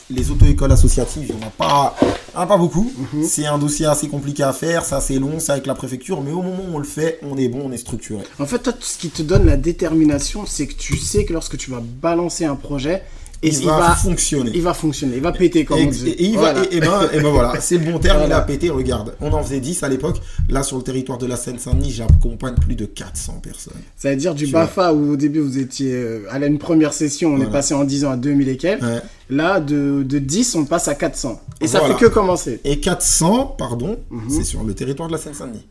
[0.10, 2.92] les auto-écoles associatives, il n'y en a pas, il y en a pas beaucoup.
[3.24, 6.32] C'est un dossier assez compliqué à faire, c'est assez long, c'est avec la préfecture, mais
[6.32, 8.24] au moment où on le fait, on est bon, on est structuré.
[8.40, 11.58] En fait, toi, ce qui te donne la détermination, c'est que tu sais que lorsque
[11.58, 13.04] tu vas balancer un projet,
[13.44, 14.52] et il, va, fonctionner.
[14.56, 16.10] il va fonctionner, il va péter, comme Et, on dit.
[16.10, 16.62] et- il Voilà.
[16.62, 18.38] va, et, et ben, ben voilà, c'est le bon terme, il Voilà.
[18.38, 19.16] a pété, regarde.
[19.22, 20.20] On en faisait 10 à l'époque.
[20.50, 23.74] Là, sur le territoire de la Seine-Saint-Denis, j'accompagne plus de 400 personnes.
[23.96, 26.58] Ça veut dire du Tu BAFA où au début vous étiez euh, à la une
[26.58, 27.52] première session, on est Voilà.
[27.52, 28.82] passé en 10 ans à 2000 et quelques.
[28.84, 29.02] Ouais.
[29.30, 31.40] Là, de, de 10, on passe à 400.
[31.62, 31.96] Et ça Voilà.
[31.96, 32.60] fait que commencer.
[32.64, 35.66] Et 400, pardon, c'est sur le territoire de la Seine-Saint-Denis.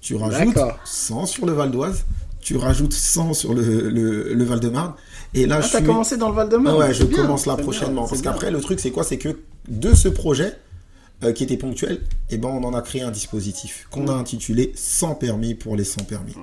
[0.00, 0.52] Tu rajoutes Mhm.
[0.54, 0.78] D'accord.
[0.86, 2.04] 100 sur le Val d'Oise,
[2.50, 4.94] tu rajoutes 100 sur le, le, le Val-de-Marne.
[5.34, 5.86] Et là, Ah, je t'as suis...
[5.86, 8.08] commencé dans le Val-de-Marne Ah ouais, je bien, commence là bien, prochainement.
[8.08, 8.32] Parce bien.
[8.32, 9.04] qu'après, le truc, c'est quoi?
[9.04, 10.56] C'est que de ce projet,
[11.22, 14.72] euh, qui était ponctuel, eh ben, on en a créé un dispositif qu'on a intitulé
[14.74, 16.34] 100 permis pour les 100 permis.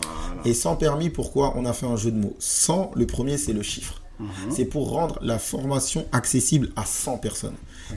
[0.45, 2.37] Et 100 permis, pourquoi On a fait un jeu de mots?
[2.39, 4.01] 100, le premier, c'est le chiffre.
[4.21, 4.29] Mhm.
[4.49, 7.55] C'est pour rendre la formation accessible à 100 personnes.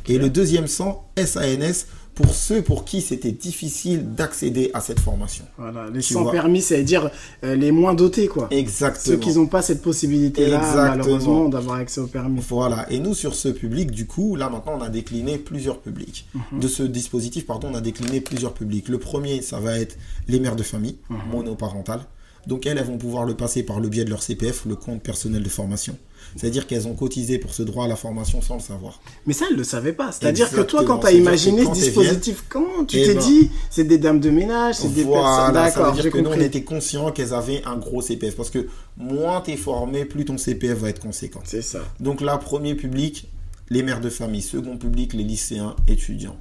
[0.09, 5.44] Et le deuxième 100, SANS, pour ceux pour qui c'était difficile d'accéder à cette formation.
[5.57, 6.33] Voilà, les Tu 100 vois.
[6.33, 7.11] permis, ça veut dire
[7.44, 8.48] euh, les moins dotés, quoi.
[8.50, 9.05] Exactement.
[9.05, 10.61] Ceux qui n'ont pas cette possibilité-là,
[10.96, 12.40] malheureusement, d'avoir accès au permis.
[12.48, 16.26] Voilà, et nous sur ce public, du coup, là maintenant on a décliné plusieurs publics.
[16.35, 16.61] Mhm.
[16.61, 18.88] De ce dispositif, pardon, on a décliné plusieurs publics.
[18.88, 19.96] Le premier, ça va être
[20.29, 21.18] les mères de famille, Mhm.
[21.33, 22.05] monoparentales.
[22.46, 25.03] Donc elles, elles vont pouvoir le passer par le biais de leur CPF, le compte
[25.03, 25.96] personnel de formation.
[26.37, 29.01] C'est-à-dire qu'elles ont cotisé pour ce droit à la formation sans le savoir.
[29.27, 30.12] Mais ça, elle le savait pas.
[30.12, 33.23] C'est-à-dire que toi, quand tu as imaginé ce elles dispositif, comment tu eh t'es ben,
[33.23, 35.55] dit c'est des dames de ménage, c'est des personnes.
[35.55, 36.47] D'accord, veut j'ai dire que nous on compris.
[36.47, 38.37] était conscients qu'elles avaient un gros CPF.
[38.37, 41.40] Parce que moins tu es formé, plus ton CPF va être conséquent.
[41.45, 41.81] C'est ça.
[41.99, 43.29] Donc là, premier public,
[43.69, 44.43] les mères de famille.
[44.43, 46.37] Second public, les lycéens, étudiants.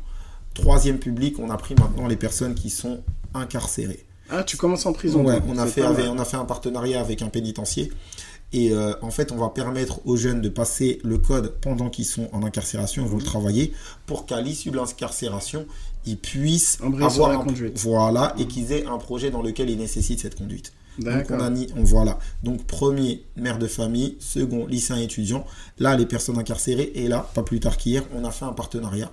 [0.53, 2.99] Troisième public, on a pris maintenant les personnes qui sont
[3.33, 4.05] incarcérées.
[4.29, 5.25] Ah, tu commences en prison.
[5.25, 7.91] Ouais, on a, fait, on a fait un partenariat avec un pénitencier.
[8.51, 12.05] Et euh, en fait, on va permettre aux jeunes de passer le code pendant qu'ils
[12.05, 13.73] sont en incarcération, ils vont le travailler,
[14.07, 15.67] pour qu'à l'issue de l'incarcération,
[16.05, 17.79] ils puissent avoir un, conduite.
[17.79, 20.73] Voilà, et qu'ils aient un projet dans lequel ils nécessitent cette conduite.
[20.97, 22.19] Donc on a mis, on, voilà.
[22.43, 25.45] Donc premier, mère de famille, second, lycéen étudiant.
[25.77, 26.91] Là, les personnes incarcérées.
[26.95, 29.11] Et là, pas plus tard qu'hier, on a fait un partenariat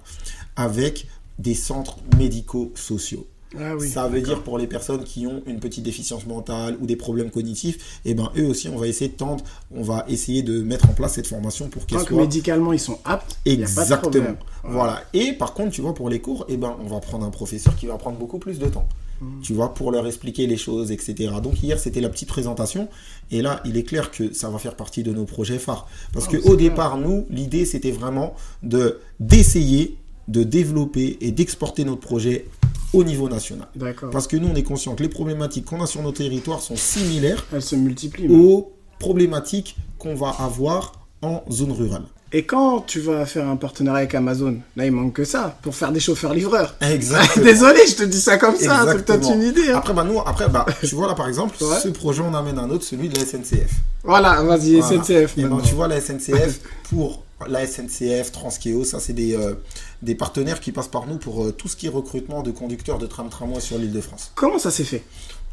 [0.57, 1.07] avec
[1.39, 3.27] des centres médicaux sociaux.
[3.59, 6.97] Ah ça veut dire pour les personnes qui ont une petite déficience mentale ou des
[6.97, 10.43] problèmes cognitifs, et eh ben eux aussi on va essayer de tendre, on va essayer
[10.43, 13.39] de mettre en place cette formation pour qu'ils soient médicalement ils sont aptes.
[13.45, 14.37] Exactement.
[14.65, 15.03] Voilà.
[15.13, 17.31] Et par contre tu vois pour les cours, et eh ben on va prendre un
[17.31, 18.89] professeur qui va prendre beaucoup plus de temps.
[19.21, 19.41] Hmm.
[19.43, 21.33] Tu vois, pour leur expliquer les choses, etc.
[21.43, 22.89] Donc hier, c'était la petite présentation.
[23.31, 25.89] Et là, il est clair que ça va faire partie de nos projets phares.
[26.13, 29.97] Parce oh, qu'au départ, nous, l'idée, c'était vraiment de d'essayer
[30.29, 32.47] de développer et d'exporter notre projet
[32.93, 33.69] au niveau national.
[34.13, 36.77] Parce que nous, on est conscient que les problématiques qu'on a sur nos territoires sont
[36.77, 42.05] similaires Elles se multiplient, aux problématiques qu'on va avoir en zone rurale.
[42.33, 45.77] Et quand tu vas faire un partenariat avec Amazon, là il manque que ça pour
[45.77, 46.75] faire des chauffeurs-livreurs.
[46.81, 47.45] Exactement.
[47.45, 49.71] Désolé, je te dis ça comme ça, c'est peut-être une idée.
[49.71, 49.77] Hein.
[49.77, 52.69] Après, bah, nous, après, bah, tu vois là par exemple, ce projet on amène un
[52.69, 53.71] autre, celui de la SNCF.
[54.03, 55.39] Voilà, vas-y, SNCF.
[55.39, 59.55] Et ben, tu vois la SNCF pour la SNCF, Transkeo, ça c'est des, euh,
[60.03, 62.99] des partenaires qui passent par nous pour euh, tout ce qui est recrutement de conducteurs
[62.99, 64.33] de tram-tramway sur l'île de France.
[64.35, 65.03] Comment ça s'est fait?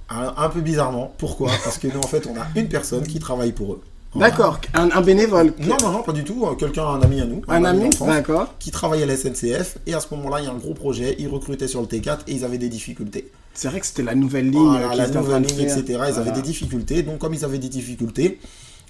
[0.10, 1.12] Un, peu bizarrement.
[1.18, 1.52] Pourquoi?
[1.64, 3.82] Parce que nous en fait on a une personne qui travaille pour eux.
[4.16, 5.54] D'accord, un, bénévole.
[5.58, 6.46] Non, non, non, pas du tout.
[6.46, 7.42] Euh, quelqu'un, un ami à nous.
[7.48, 8.54] Un, ami, d'accord.
[8.60, 9.80] Qui travaillait à la SNCF.
[9.88, 11.16] Et à ce moment-là, il y a un gros projet.
[11.18, 13.32] Ils recrutaient sur le T4 et ils avaient des difficultés.
[13.56, 14.80] C'est vrai que c'était la nouvelle ligne.
[14.96, 15.84] la nouvelle ligne, etc.
[16.10, 17.02] Ils avaient des difficultés.
[17.02, 18.40] Donc, comme ils avaient des difficultés,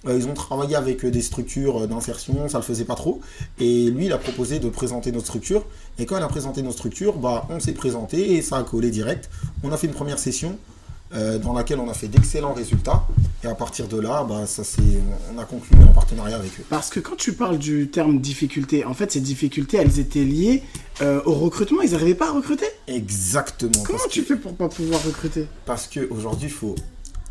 [0.06, 3.22] ils ont travaillé avec euh, des structures euh, d'insertion, ça le faisait pas trop.
[3.60, 5.66] Et lui, il a proposé de présenter notre structure.
[5.98, 8.92] Et quand il a présenté notre structure, bah, on s'est présenté et ça a collé
[8.92, 9.30] direct.
[9.64, 10.58] On a fait une première session
[11.44, 13.06] dans laquelle on a fait d'excellents résultats.
[13.44, 14.64] Et à partir de là, bah, ça,
[15.32, 16.64] on a conclu un partenariat avec eux.
[16.72, 20.64] Parce que quand tu parles du terme difficulté, en fait, ces difficultés, elles étaient liées
[21.02, 21.84] au recrutement.
[21.84, 22.66] Ils n'arrivaient pas à recruter?
[22.88, 23.84] Exactement.
[23.86, 25.46] Comment tu fais pour pas pouvoir recruter?
[25.68, 26.74] Parce qu'aujourd'hui, il faut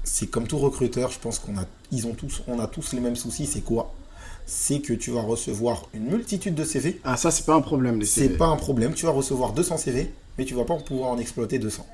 [0.05, 3.01] c'est comme tout recruteur, je pense qu'on a, ils ont tous, on a tous les
[3.01, 3.47] mêmes soucis.
[3.47, 3.95] C'est quoi?
[4.47, 7.01] C'est que tu vas recevoir une multitude de CV.
[7.05, 8.29] Ah, ça, c'est pas un problème, les CV.
[8.29, 8.93] C'est pas un problème.
[8.95, 11.87] Tu vas recevoir 200 CV, mais tu vas pas pouvoir en exploiter 200.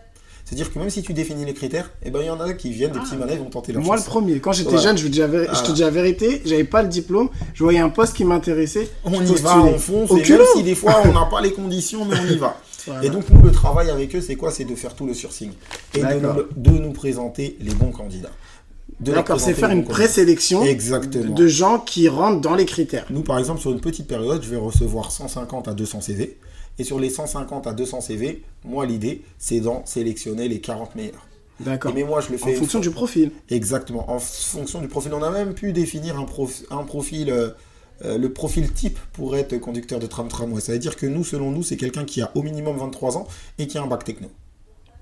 [0.49, 2.71] C'est-à-dire que même si tu définis les critères, eh ben il y en a qui
[2.71, 3.19] viennent, des petits ah.
[3.19, 5.91] manèges, vont tenter leur Moi le premier, quand j'étais jeune, je, je te dis la
[5.91, 8.89] vérité, j'avais pas le diplôme, je voyais un poste qui m'intéressait.
[9.05, 12.07] On y va, on fonce, et même si des fois on n'a pas les conditions,
[12.07, 12.57] mais on y va.
[13.03, 14.51] Et donc nous le travail avec eux, c'est quoi?
[14.51, 15.53] C'est de faire tout le sourcing
[15.95, 18.33] et de nous, présenter les bons candidats.
[19.01, 23.07] D'accord, c'est faire une présélection de gens qui rentrent dans les critères.
[23.11, 26.39] Nous, par exemple, sur une petite période, je vais recevoir 150 à 200 CV.
[26.81, 31.27] Et sur les 150 à 200 CV, moi, l'idée, c'est d'en sélectionner les 40 meilleurs.
[31.61, 31.93] D'accord.
[31.93, 32.55] Mais moi, je le fais.
[32.55, 33.33] En fonction du profil.
[33.51, 34.09] Exactement.
[34.11, 35.13] En fonction du profil.
[35.13, 36.27] On a même pu définir un,
[36.71, 37.33] un profil.
[38.05, 40.61] Euh, euh, le profil type pour être conducteur de tram-tramway.
[40.61, 43.27] Ça veut dire que nous, selon nous, c'est quelqu'un qui a au minimum 23 ans
[43.59, 44.29] et qui a un bac techno.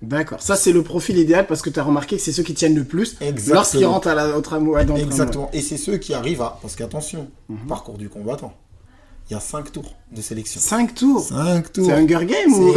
[0.03, 0.43] D'accord.
[0.43, 2.75] Ça, c'est le profil idéal parce que tu as remarqué que c'est ceux qui tiennent
[2.75, 3.17] le plus
[3.49, 4.87] lorsqu'ils rentrent à la, au tramway.
[5.01, 5.51] Exactement.
[5.53, 6.59] Et c'est ceux qui arrivent à.
[6.63, 7.67] Parce qu'attention, mhm.
[7.69, 8.55] parcours du combattant
[9.29, 10.61] il y a 5 tours de sélection.
[10.61, 11.87] 5 tours 5 tours.
[11.87, 12.75] C'est Hunger Games ou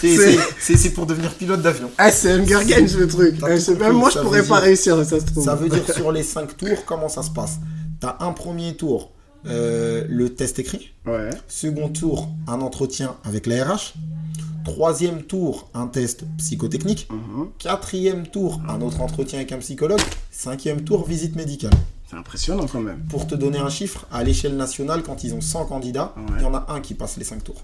[0.58, 1.88] C'est pour devenir pilote d'avion.
[1.98, 3.40] Ah, c'est Hunger Games le truc.
[3.40, 5.44] Même moi, je pourrais pas réussir, ça se trouve.
[5.44, 7.58] Ça veut dire sur les 5 tours, comment ça se passe?
[8.00, 9.12] Tu as un premier tour,
[9.46, 10.92] euh, le test écrit.
[11.06, 11.30] Ouais.
[11.46, 13.94] Second tour, un entretien avec la RH.
[14.64, 17.08] Troisième tour, un test psychotechnique.
[17.10, 17.50] Mhm.
[17.58, 20.00] Quatrième tour, un autre entretien avec un psychologue.
[20.30, 21.72] Cinquième tour, visite médicale.
[22.10, 23.00] C'est impressionnant quand même.
[23.08, 26.46] Pour te donner un chiffre, à l'échelle nationale, quand ils ont 100 candidats, il y
[26.46, 27.62] en a un qui passe les 5 tours.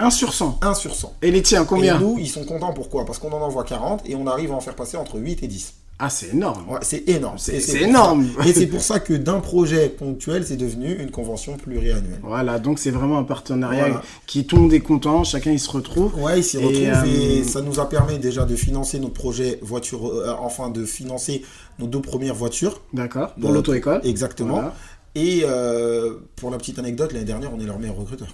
[0.00, 1.14] 1 sur 100 1 sur 100.
[1.22, 3.04] Et les tiens, combien Et nous, ils sont contents pourquoi?
[3.04, 5.48] Parce qu'on en envoie 40 et on arrive à en faire passer entre 8 et
[5.48, 5.74] 10.
[6.02, 6.64] Ah, c'est énorme.
[6.66, 7.36] Ouais, c'est énorme.
[7.36, 8.26] C'est énorme.
[8.46, 12.20] Et c'est pour ça que d'un projet ponctuel, c'est devenu une convention pluriannuelle.
[12.22, 15.70] Voilà, donc c'est vraiment un partenariat qui tout le monde est content, chacun il se
[15.70, 16.18] retrouve.
[16.18, 19.58] Ouais, il s'y retrouve et, euh, ça nous a permis déjà de financer notre projet
[19.60, 21.42] voiture, euh, enfin de financer
[21.78, 22.80] nos deux premières voitures.
[22.94, 24.00] D'accord, pour l'auto-école.
[24.02, 24.72] Exactement.
[25.14, 28.28] Et euh, pour la petite anecdote, l'année dernière, on est leur meilleur recruteur.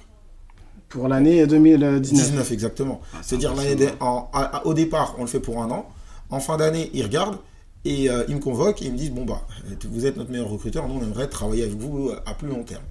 [0.89, 2.01] Pour l'année 2019.
[2.01, 3.01] 19, exactement.
[3.13, 3.53] Ah, C'est-à-dire,
[4.65, 5.89] au départ, on le fait pour un an.
[6.31, 7.39] En fin d'année, ils regardent.
[7.87, 9.47] Et euh, ils me convoquent et ils me disent Bon, bah,
[9.89, 12.83] vous êtes notre meilleur recruteur, nous, on aimerait travailler avec vous à plus long terme.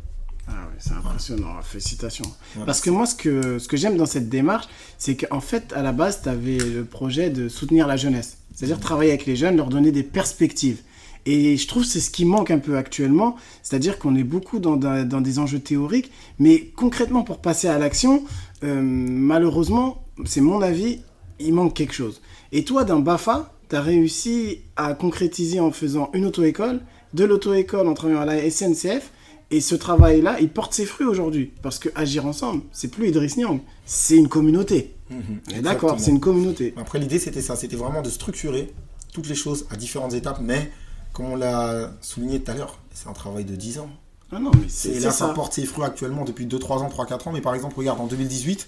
[0.47, 2.31] Ah oui, c'est impressionnant, félicitations.
[2.65, 5.81] Parce que moi, ce que, ce que j'aime dans cette démarche, c'est qu'en fait, à
[5.81, 8.37] la base, tu avais le projet de soutenir la jeunesse.
[8.53, 10.81] C'est-à-dire travailler avec les jeunes, leur donner des perspectives.
[11.25, 14.59] Et je trouve que c'est ce qui manque un peu actuellement, c'est-à-dire qu'on est beaucoup
[14.59, 18.23] dans, dans, des enjeux théoriques, mais concrètement, pour passer à l'action,
[18.63, 20.99] euh, malheureusement, c'est mon avis,
[21.39, 22.21] il manque quelque chose.
[22.51, 26.81] Et toi, dans BAFA, tu as réussi à concrétiser en faisant une auto-école,
[27.13, 29.11] de l'auto-école en travaillant à la SNCF.
[29.51, 31.51] Et ce travail-là, il porte ses fruits aujourd'hui.
[31.61, 34.95] Parce que agir ensemble, c'est plus Idriss Niang, c'est une communauté.
[35.09, 36.73] Mhm, D'accord, c'est une communauté.
[36.77, 37.55] Après, l'idée, c'était ça.
[37.55, 38.73] C'était vraiment de structurer
[39.13, 40.39] toutes les choses à différentes étapes.
[40.41, 40.71] Mais,
[41.13, 43.89] comme on l'a souligné tout à l'heure, c'est un travail de 10 ans.
[44.31, 47.29] Ah non, mais c'est Et là, ça porte ses fruits actuellement depuis 2-3 ans, 3-4
[47.29, 47.31] ans.
[47.31, 48.67] Mais par exemple, regarde, en 2018,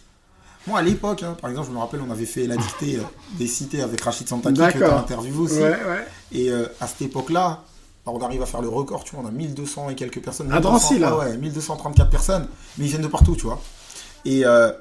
[0.68, 3.04] moi à l'époque, hein, par exemple, je me rappelle, on avait fait la dictée euh,
[3.38, 5.60] des cités avec Rachid Santaki, que tu as interviewé aussi.
[5.60, 6.08] Ouais, ouais.
[6.32, 7.64] Et euh, à cette époque-là,
[8.06, 10.52] bah, on arrive à faire le record, tu vois, on a 1200 et quelques personnes.
[10.52, 11.18] À Drancy, 1200, là.
[11.18, 13.62] Ouais, ouais, 1234 personnes, mais ils viennent de partout, tu vois.
[14.26, 14.72] Et euh,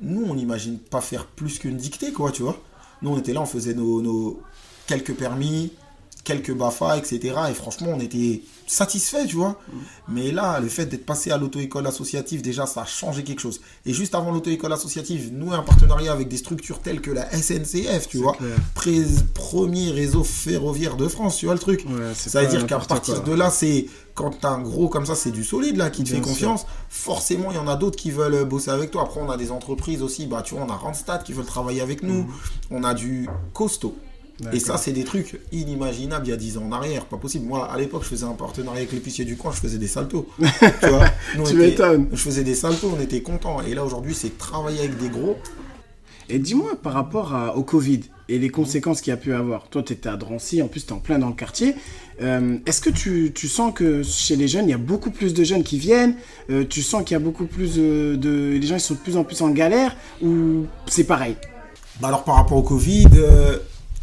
[0.00, 2.56] nous, on n'imagine pas faire plus qu'une dictée, quoi, tu vois.
[3.02, 4.42] Nous, on était là, on faisait nos, nos
[4.86, 5.72] quelques permis,
[6.24, 7.34] quelques BAFA, etc.
[7.50, 9.60] Et franchement, on était satisfaits, tu vois.
[10.08, 13.60] Mais là, le fait d'être passé à l'auto-école associative, déjà, ça a changé quelque chose.
[13.86, 18.08] Et juste avant l'auto-école associative, nous, un partenariat avec des structures telles que la SNCF,
[18.08, 18.36] tu vois.
[19.34, 21.84] premier réseau ferroviaire de France, tu vois le truc.
[21.88, 23.24] Ouais, ça veut dire qu'à partir quoi.
[23.24, 26.10] de là, c'est quand t'as un gros comme ça, c'est du solide là qui te
[26.10, 26.66] Bien fait confiance.
[26.88, 29.02] Forcément, il y en a d'autres qui veulent euh, bosser avec toi.
[29.02, 31.80] Après, on a des entreprises aussi, bah tu vois, on a Randstad qui veulent travailler
[31.80, 32.30] avec nous.
[32.70, 33.96] On a du costaud.
[34.52, 37.04] Et ça, c'est des trucs inimaginables il y a 10 ans en arrière.
[37.06, 37.46] Pas possible.
[37.46, 40.26] Moi, à l'époque, je faisais un partenariat avec l'épicier du coin, je faisais des saltos.
[40.38, 41.04] tu vois
[41.36, 42.08] Nous, Tu m'étonnes.
[42.12, 43.60] Je faisais des saltos, on était contents.
[43.62, 45.36] Et là, aujourd'hui, c'est travailler avec des gros.
[46.28, 49.68] Et dis-moi, par rapport à- au Covid et les conséquences qu'il y a pu avoir,
[49.68, 51.74] toi tu étais à Drancy, en plus tu es en plein dans le quartier,
[52.22, 55.34] euh, est-ce que tu, tu sens que chez les jeunes, il y a beaucoup plus
[55.34, 56.14] de jeunes qui viennent?
[56.48, 59.00] Euh, Tu sens qu'il y a beaucoup plus de, de- Les gens ils sont de
[59.00, 59.96] plus en plus en galère?
[60.22, 61.34] Ou c'est pareil?
[62.00, 63.58] Bah alors par rapport au Covid, euh,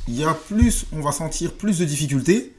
[0.08, 2.54] il y a plus, on va sentir plus de difficultés,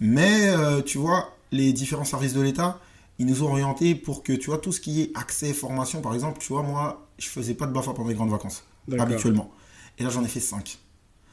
[0.00, 2.80] mais euh, tu vois, les différents services de l'État,
[3.18, 6.14] ils nous ont orientés pour que, tu vois, tout ce qui est accès, formation, par
[6.14, 8.64] exemple, tu vois, moi, je faisais pas de BAFA pendant les grandes vacances,
[8.98, 9.50] habituellement.
[9.98, 10.78] Et là, j'en ai fait 5.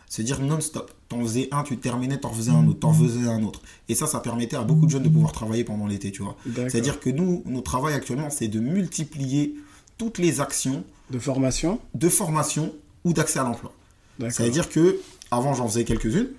[0.08, 0.92] C'est-à-dire non-stop.
[1.08, 3.62] T'en faisais un, tu terminais, t'en faisais un autre, t'en faisais un autre.
[3.88, 6.36] Et ça, ça permettait à beaucoup de jeunes de pouvoir travailler pendant l'été, tu vois.
[6.56, 9.56] C'est-à-dire que nous, notre travail actuellement, c'est de multiplier
[9.98, 13.72] toutes les actions De formation de formation ou d'accès à l'emploi.
[14.18, 14.36] D'accord.
[14.36, 15.00] Ça veut dire que
[15.32, 16.30] avant j'en faisais quelques-unes,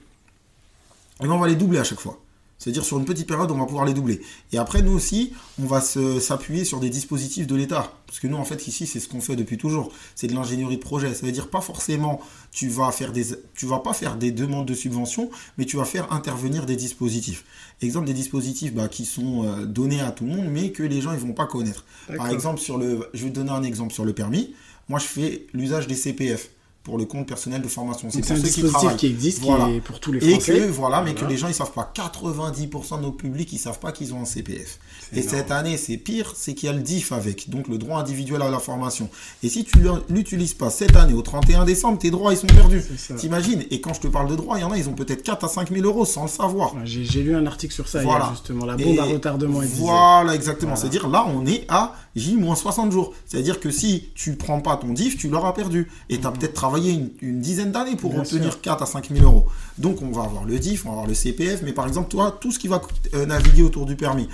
[1.20, 2.18] et ben on va les doubler à chaque fois.
[2.60, 4.20] C'est-à-dire sur une petite période, on va pouvoir les doubler.
[4.52, 7.94] Et après, nous aussi, on va s'appuyer sur des dispositifs de l'État.
[8.06, 9.90] Parce que nous, en fait, ici, c'est ce qu'on fait depuis toujours.
[10.14, 11.14] C'est de l'ingénierie de projet.
[11.14, 12.20] Ça veut dire pas forcément,
[12.52, 15.86] tu vas faire des, tu vas pas faire des demandes de subventions, mais tu vas
[15.86, 17.46] faire intervenir des dispositifs.
[17.80, 21.00] Exemple des dispositifs bah, qui sont euh, donnés à tout le monde, mais que les
[21.00, 21.86] gens ils vont pas connaître.
[22.14, 24.54] Par exemple, sur le, je vais te donner un exemple sur le permis.
[24.90, 26.50] Moi, je fais l'usage des CPF
[26.82, 28.08] pour le compte personnel de formation.
[28.10, 28.96] C'est pour un ceux qui dispositif travaillent.
[28.96, 29.66] qui existe, Voilà.
[29.66, 30.52] qui est pour tous les Et Français.
[30.60, 31.92] que, voilà, mais que les gens, ils savent pas.
[31.94, 34.78] 90% de nos publics, ils savent pas qu'ils ont un CPF.
[35.12, 35.30] Et énorme.
[35.36, 38.40] cette année, c'est pire, c'est qu'il y a le DIF avec, donc le droit individuel
[38.40, 39.10] à la formation.
[39.42, 42.46] Et si tu ne l'utilises pas cette année, au 31 décembre, tes droits, ils sont
[42.46, 42.82] perdus.
[43.18, 43.64] T'imagines?
[43.70, 45.44] Et quand je te parle de droits, il y en a, ils ont peut-être 4
[45.44, 46.74] à 5 000 euros sans le savoir.
[46.74, 48.24] Ouais, J'ai lu un article sur ça Voilà.
[48.26, 48.64] hier, justement.
[48.64, 49.60] La bombe Et à retardement.
[49.74, 50.76] Voilà, exactement.
[50.76, 53.12] C'est-à-dire là, on est à J-60 jours.
[53.26, 55.88] C'est-à-dire que si tu prends pas ton DIF, tu l'auras perdu.
[56.08, 58.60] Et tu as peut-être travaillé une, une dizaine d'années pour Bien obtenir sûr.
[58.60, 59.46] 4 à 5 000 euros.
[59.78, 62.36] Donc on va avoir le DIF, on va avoir le CPF, mais par exemple, toi,
[62.40, 62.80] tout ce qui va
[63.14, 64.28] euh, naviguer autour du permis.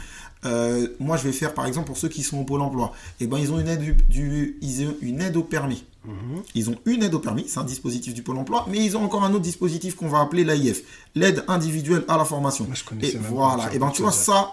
[0.44, 3.26] Euh, moi, je vais faire, par exemple, pour ceux qui sont au Pôle emploi, eh
[3.26, 5.84] ben, ils ont une aide, du, du- ils ont une aide au permis.
[6.04, 6.42] Mhm.
[6.54, 9.02] Ils ont une aide au permis, c'est un dispositif du Pôle emploi, mais ils ont
[9.02, 10.82] encore un autre dispositif qu'on va appeler l'AIF,
[11.16, 12.64] l'aide individuelle à la formation.
[12.66, 14.52] Moi, je connaissais et voilà, et ben entendu tu vois, ça.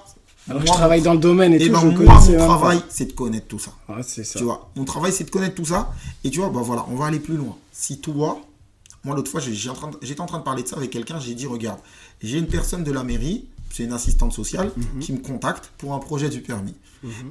[0.50, 2.80] Alors moi, je travaille dans le domaine et, et tout, ben, je moi, mon travail,
[2.89, 3.72] c'est de connaître tout ça.
[3.88, 4.39] Ah, c'est ça.
[4.39, 5.93] Tu vois, mon travail, c'est de connaître tout ça.
[6.24, 7.56] Et tu vois, bah voilà, on va aller plus loin.
[7.84, 8.39] Si toi,
[9.04, 11.80] moi, l'autre fois, j'étais en train de parler de ça avec quelqu'un, j'ai dit, regarde,
[12.22, 15.00] j'ai une personne de la mairie, c'est une assistante sociale, Mhm.
[15.02, 16.76] qui me contacte pour un projet du permis.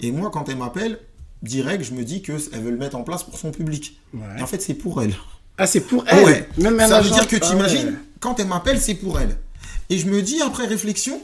[0.03, 0.99] Et moi, quand elle m'appelle,
[1.43, 3.99] direct, je me dis qu'elle veut le mettre en place pour son public.
[4.13, 4.21] Ouais.
[4.39, 5.15] Et en fait, c'est pour elle.
[5.57, 6.49] Ah, c'est pour elle Ouais.
[6.59, 7.95] Même Ça veut dire que Ah tu imagines, ouais.
[8.21, 9.39] quand elle m'appelle, c'est pour elle.
[9.89, 11.19] Et je me dis, après réflexion,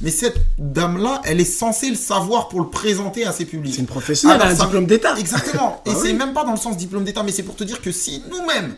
[0.00, 3.74] mais cette dame-là, elle est censée le savoir pour le présenter à ses publics.
[3.74, 5.18] C'est une professionnelle, Alors, elle a un ça- diplôme d'État.
[5.18, 5.82] Exactement.
[5.86, 6.14] Et Ah c'est oui.
[6.14, 8.74] même pas dans le sens diplôme d'État, mais c'est pour te dire que si nous-mêmes,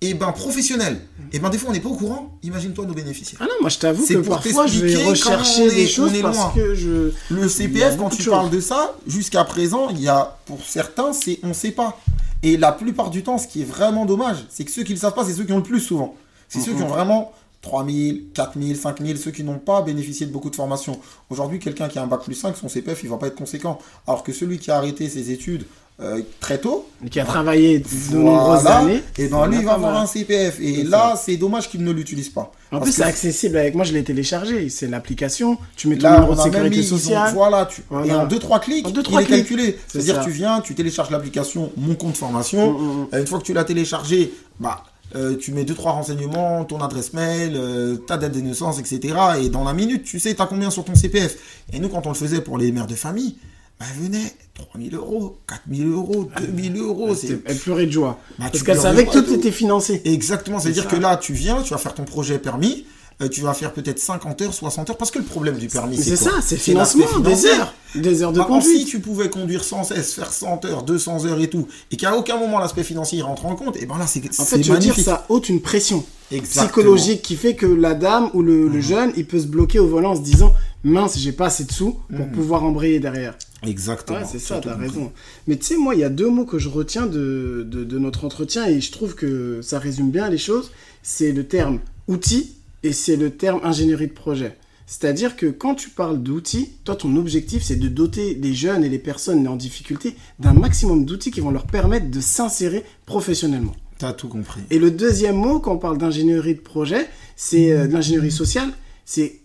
[0.00, 1.00] et ben professionnels,
[1.32, 3.40] et ben des fois on n'est pas au courant, imagine-toi nos bénéficiaires.
[3.42, 5.88] Ah non, moi je t'avoue C'est que pour parfois je vais rechercher on est- des
[5.88, 6.52] choses on est parce loin.
[6.54, 7.10] que je.
[7.30, 11.40] Le CPF, quand tu parles de ça, jusqu'à présent, il y a pour certains, c'est
[11.42, 11.98] on sait pas.
[12.44, 15.00] Et la plupart du temps, ce qui est vraiment dommage, c'est que ceux qui le
[15.00, 16.14] savent pas, c'est ceux qui ont le plus souvent.
[16.48, 20.50] C'est ceux qui ont vraiment 3000, 4000, 5000, ceux qui n'ont pas bénéficié de beaucoup
[20.50, 20.98] de formations.
[21.30, 23.78] Aujourd'hui, quelqu'un qui a un bac plus 5, son CPF, il va pas être conséquent.
[24.06, 25.64] Alors que celui qui a arrêté ses études
[26.00, 29.02] euh, très tôt, qui a travaillé de nombreuses voilà, années.
[29.18, 30.60] et ben lui, il va avoir un CPF.
[30.60, 32.52] Et là, c'est dommage qu'il ne l'utilise pas.
[32.70, 34.68] En plus, c'est accessible avec moi, je l'ai téléchargé.
[34.68, 35.58] C'est l'application.
[35.74, 37.34] Tu mets ton numéro de sécurité mis, ils ont- sociale.
[37.34, 38.06] voilà, tu, Voilà.
[38.06, 39.76] et en 2-3 clics, En deux, il est calculé.
[39.88, 42.72] C'est C'est-à-dire tu viens, tu télécharges l'application Mon compte formation.
[42.74, 45.92] Mm, mm, Euh, Une fois que tu l'as téléchargé, bah, euh, tu mets deux trois
[45.92, 49.14] renseignements, ton adresse mail, euh, ta date de naissance, etc.
[49.40, 51.36] Et dans la minute, tu sais, t'as combien sur ton CPF.
[51.72, 53.36] Et nous, quand on le faisait pour les mères de famille,
[53.80, 57.14] bah, elle venait 3000 euros, 4000 euros, 2000 euros.
[57.14, 57.40] C'est...
[57.46, 58.18] Elle pleurait de joie.
[58.38, 60.02] Bah, Parce qu'elle savait que tout était financé.
[60.04, 62.84] Exactement, c'est-à-dire que là, tu viens, tu vas faire ton projet permis,
[63.20, 65.96] euh, tu vas faire peut-être 50 heures, 60 heures, parce que le problème du permis,
[65.96, 67.74] c'est ça, c'est financement, des heures.
[67.94, 68.88] Des heures de Maintenant, si conduite.
[68.88, 72.36] tu pouvais conduire sans cesse, faire 100 heures, 200 heures et tout, et qu'à aucun
[72.38, 74.98] moment l'aspect financier rentre en compte, et ben là, c'est En fait, je veux dire,
[74.98, 76.64] ça ôte une pression Exactement.
[76.64, 76.68] Mhm.
[76.68, 79.88] psychologique qui fait que la dame ou le, le jeune, il peut se bloquer au
[79.88, 80.52] volant en se disant
[80.84, 82.32] mince, j'ai pas assez de sous pour Mhm.
[82.32, 83.34] pouvoir embrayer derrière.
[83.66, 84.18] Exactement.
[84.20, 85.10] Ouais, c'est ça, t'as raison.
[85.48, 87.98] Mais tu sais, moi, il y a deux mots que je retiens de, de, de
[87.98, 90.70] notre entretien et je trouve que ça résume bien les choses.
[91.02, 92.52] C'est le terme outil
[92.82, 94.56] et c'est le terme ingénierie de projet.
[94.86, 98.88] C'est-à-dire que quand tu parles d'outils, toi, ton objectif, c'est de doter les jeunes et
[98.88, 103.74] les personnes en difficulté d'un maximum d'outils qui vont leur permettre de s'insérer professionnellement.
[103.98, 104.60] T'as tout compris.
[104.70, 108.70] Et le deuxième mot, quand on parle d'ingénierie de projet, c'est euh, de l'ingénierie sociale,
[109.04, 109.40] c'est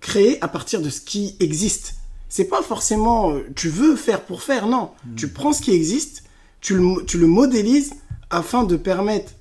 [0.00, 1.94] créer à partir de ce qui existe.
[2.28, 4.90] C'est pas forcément euh, tu veux faire pour faire, non.
[5.16, 6.24] Tu prends ce qui existe,
[6.60, 7.94] tu le, mo- tu le modélises
[8.30, 9.32] afin de permettre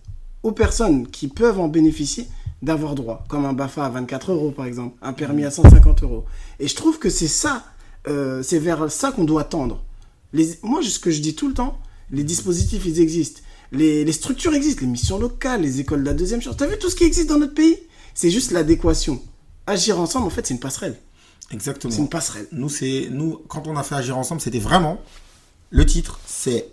[0.41, 2.25] aux personnes qui peuvent en bénéficier
[2.63, 6.25] d'avoir droit, comme un BAFA à 24 euros par exemple, un permis à 150 euros.
[6.59, 7.65] Et je trouve que c'est ça,
[8.07, 9.83] euh, c'est vers ça qu'on doit tendre.
[10.31, 11.77] Les, moi, ce que je dis tout le temps,
[12.09, 13.41] les dispositifs, ils existent.
[13.71, 16.55] Les, les structures existent, les missions locales, les écoles de la deuxième chance.
[16.57, 17.77] T'as vu tout ce qui existe dans notre pays?
[18.13, 19.21] C'est juste l'adéquation.
[19.67, 20.97] Agir ensemble, en fait, c'est une passerelle.
[21.51, 21.93] Exactement.
[21.93, 22.47] C'est une passerelle.
[22.51, 25.01] Nous, c'est nous quand on a fait agir ensemble, c'était vraiment
[25.69, 26.71] le titre, c'est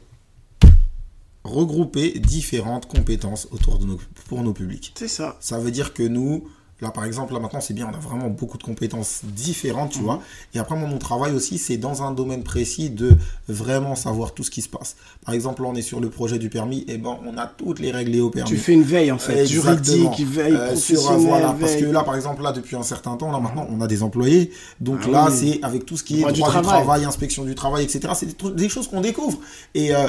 [1.50, 4.92] regrouper différentes compétences autour de nos pour nos publics.
[4.96, 5.36] C'est ça.
[5.40, 6.44] Ça veut dire que nous,
[6.80, 9.98] là par exemple, là maintenant c'est bien, on a vraiment beaucoup de compétences différentes, tu
[10.00, 10.22] vois.
[10.54, 13.10] Et après, moi, mon travail aussi, c'est dans un domaine précis de
[13.48, 14.96] vraiment savoir tout ce qui se passe.
[15.26, 17.80] Par exemple, là, on est sur le projet du permis, et ben, on a toutes
[17.80, 18.48] les règles au permis.
[18.48, 21.92] Tu fais une veille, en fait, juridique, veille Euh, sur, voilà, parce que veille.
[21.92, 24.50] là, par exemple, là, depuis un certain temps, là, maintenant, on a des employés.
[24.80, 25.36] Donc Ah là, oui.
[25.60, 27.04] c'est avec tout ce qui est Droit droit, du du, travail.
[27.04, 28.14] inspection du travail, etc.
[28.14, 29.38] C'est des choses qu'on découvre.
[29.74, 30.08] Et euh,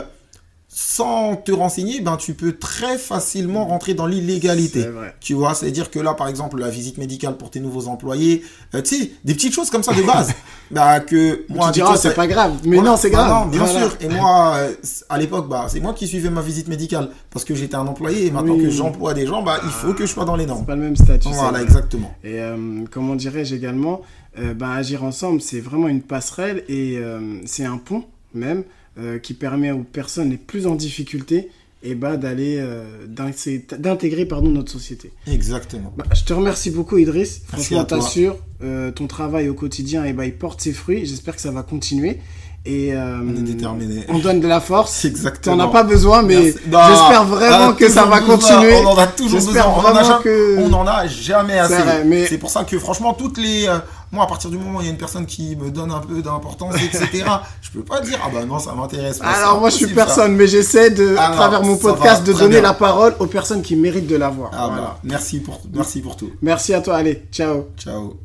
[0.74, 4.86] sans te renseigner, ben, tu peux très facilement rentrer dans l'illégalité.
[5.20, 8.82] Tu vois, c'est-à-dire que là, par exemple, la visite médicale pour tes nouveaux employés, euh,
[8.82, 10.32] tu sais, des petites choses comme ça de base.
[10.72, 12.54] bah, que moi, tu diras, c'est pas grave.
[12.66, 13.46] Mais non, c'est Bah grave.
[13.46, 13.80] non, bien Voilà.
[13.90, 13.98] sûr.
[14.00, 14.74] Et moi, euh,
[15.10, 18.28] à l'époque, bah, c'est moi qui suivais ma visite médicale parce que j'étais un employé.
[18.28, 18.64] Et maintenant Oui.
[18.64, 20.62] que j'emploie des gens, bah, il faut que je sois dans les normes.
[20.62, 21.28] C'est pas le même statut.
[21.34, 22.14] Voilà, exactement.
[22.24, 24.02] Et euh, comment dirais-je également,
[24.40, 28.64] euh, ben, agir ensemble, c'est vraiment une passerelle et euh, c'est un pont même
[28.98, 31.50] euh, qui permet aux personnes les plus en difficulté
[31.84, 33.32] et ben, d'aller euh, d'in-
[33.80, 35.12] d'intégrer pardon notre société.
[35.28, 35.92] Exactement.
[35.98, 37.42] Bah, je te remercie beaucoup Idriss.
[37.48, 41.06] Franchement, t'assure, euh, ton travail au quotidien et ben, il porte ses fruits.
[41.06, 42.18] J'espère que ça va continuer.
[42.64, 44.06] Et euh, On est déterminé.
[44.08, 45.04] On donne de la force.
[45.06, 45.58] Exactement.
[45.58, 48.76] T'en as pas besoin, mais j'espère vraiment que ça va continuer.
[48.86, 49.64] On en a toujours besoin.
[49.76, 51.74] On en a jamais- que- On en a jamais assez.
[52.06, 53.68] mais- C'est pour ça que franchement, toutes les.
[53.68, 53.80] euh,
[54.12, 56.02] moi, à partir du moment où il y a une personne qui me donne un
[56.02, 57.24] peu d'importance, etc.,
[57.62, 59.26] je peux pas dire ah bah non, ça m'intéresse pas.
[59.28, 59.96] Alors moi je suis ça.
[59.96, 62.62] personne, mais j'essaie de, à Alors, travers mon podcast, de donner bien.
[62.62, 64.52] la parole aux personnes qui méritent de l'avoir.
[64.54, 64.82] Ah Voilà.
[64.82, 66.30] bah, merci pour, merci pour tout.
[66.42, 67.70] Merci à toi, allez, ciao.
[67.78, 68.18] Ciao.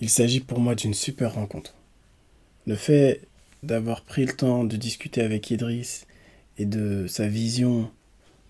[0.00, 1.74] Il s'agit pour moi d'une super rencontre.
[2.66, 3.26] Le fait
[3.64, 6.06] d'avoir pris le temps de discuter avec Idriss
[6.56, 7.90] et de sa vision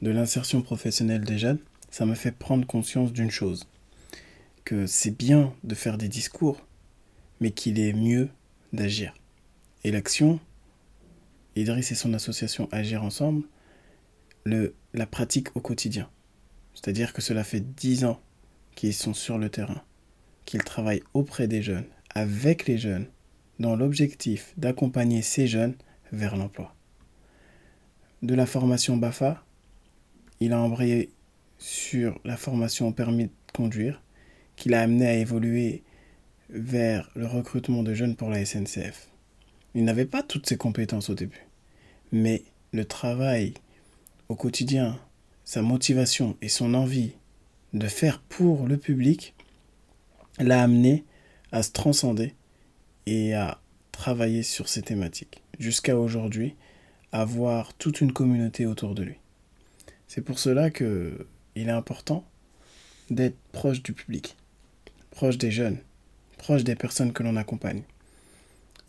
[0.03, 3.67] de l'insertion professionnelle des jeunes, ça m'a fait prendre conscience d'une chose.
[4.65, 6.61] Que c'est bien de faire des discours,
[7.41, 8.29] mais qu'il est mieux
[8.75, 9.15] d'agir.
[9.85, 10.41] Et l'action,
[11.57, 13.45] Idriss et son association Agir Ensemble,
[14.45, 16.11] le, la pratique au quotidien.
[16.75, 18.21] C'est-à-dire que cela fait dix ans
[18.75, 19.83] qu'ils sont sur le terrain
[20.49, 21.85] qu'ils travaillent auprès des jeunes,
[22.15, 23.05] avec les jeunes,
[23.59, 25.75] dans l'objectif d'accompagner ces jeunes
[26.11, 26.75] vers l'emploi.
[28.23, 29.45] De la formation BAFA,
[30.41, 31.11] il a embrayé
[31.59, 34.01] sur la formation permis de conduire,
[34.57, 35.83] qui l'a amené à évoluer
[36.49, 39.11] vers le recrutement de jeunes pour la SNCF.
[39.75, 41.45] Il n'avait pas toutes ces compétences au début,
[42.11, 43.53] mais le travail
[44.31, 44.99] au quotidien,
[45.45, 47.13] sa motivation et son envie
[47.75, 49.35] de faire pour le public
[50.39, 51.05] l'a amené
[51.53, 52.35] à se transcender
[53.07, 53.61] et à
[53.93, 56.55] travailler sur ces thématiques, jusqu'à aujourd'hui
[57.13, 59.17] avoir toute une communauté autour de lui.
[60.07, 62.25] C'est pour cela que il est important
[63.11, 64.37] d'être proche du public,
[65.11, 65.79] proche des jeunes,
[66.37, 67.83] proche des personnes que l'on accompagne.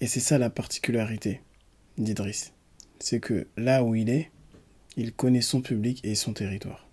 [0.02, 1.42] Et c'est ça la particularité
[1.98, 2.54] d'Idriss.
[3.00, 4.30] C'est que là où il est,
[4.98, 6.88] il connaît son public et son territoire.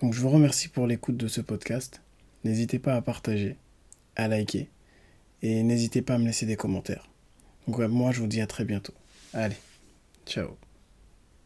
[0.00, 2.02] Donc je vous remercie pour l'écoute de ce podcast.
[2.44, 3.56] N'hésitez pas à partager,
[4.16, 4.68] à liker
[5.42, 7.08] et n'hésitez pas à me laisser des commentaires.
[7.66, 8.94] Donc moi, je vous dis à très bientôt.
[9.32, 9.56] Allez,
[10.26, 10.56] ciao.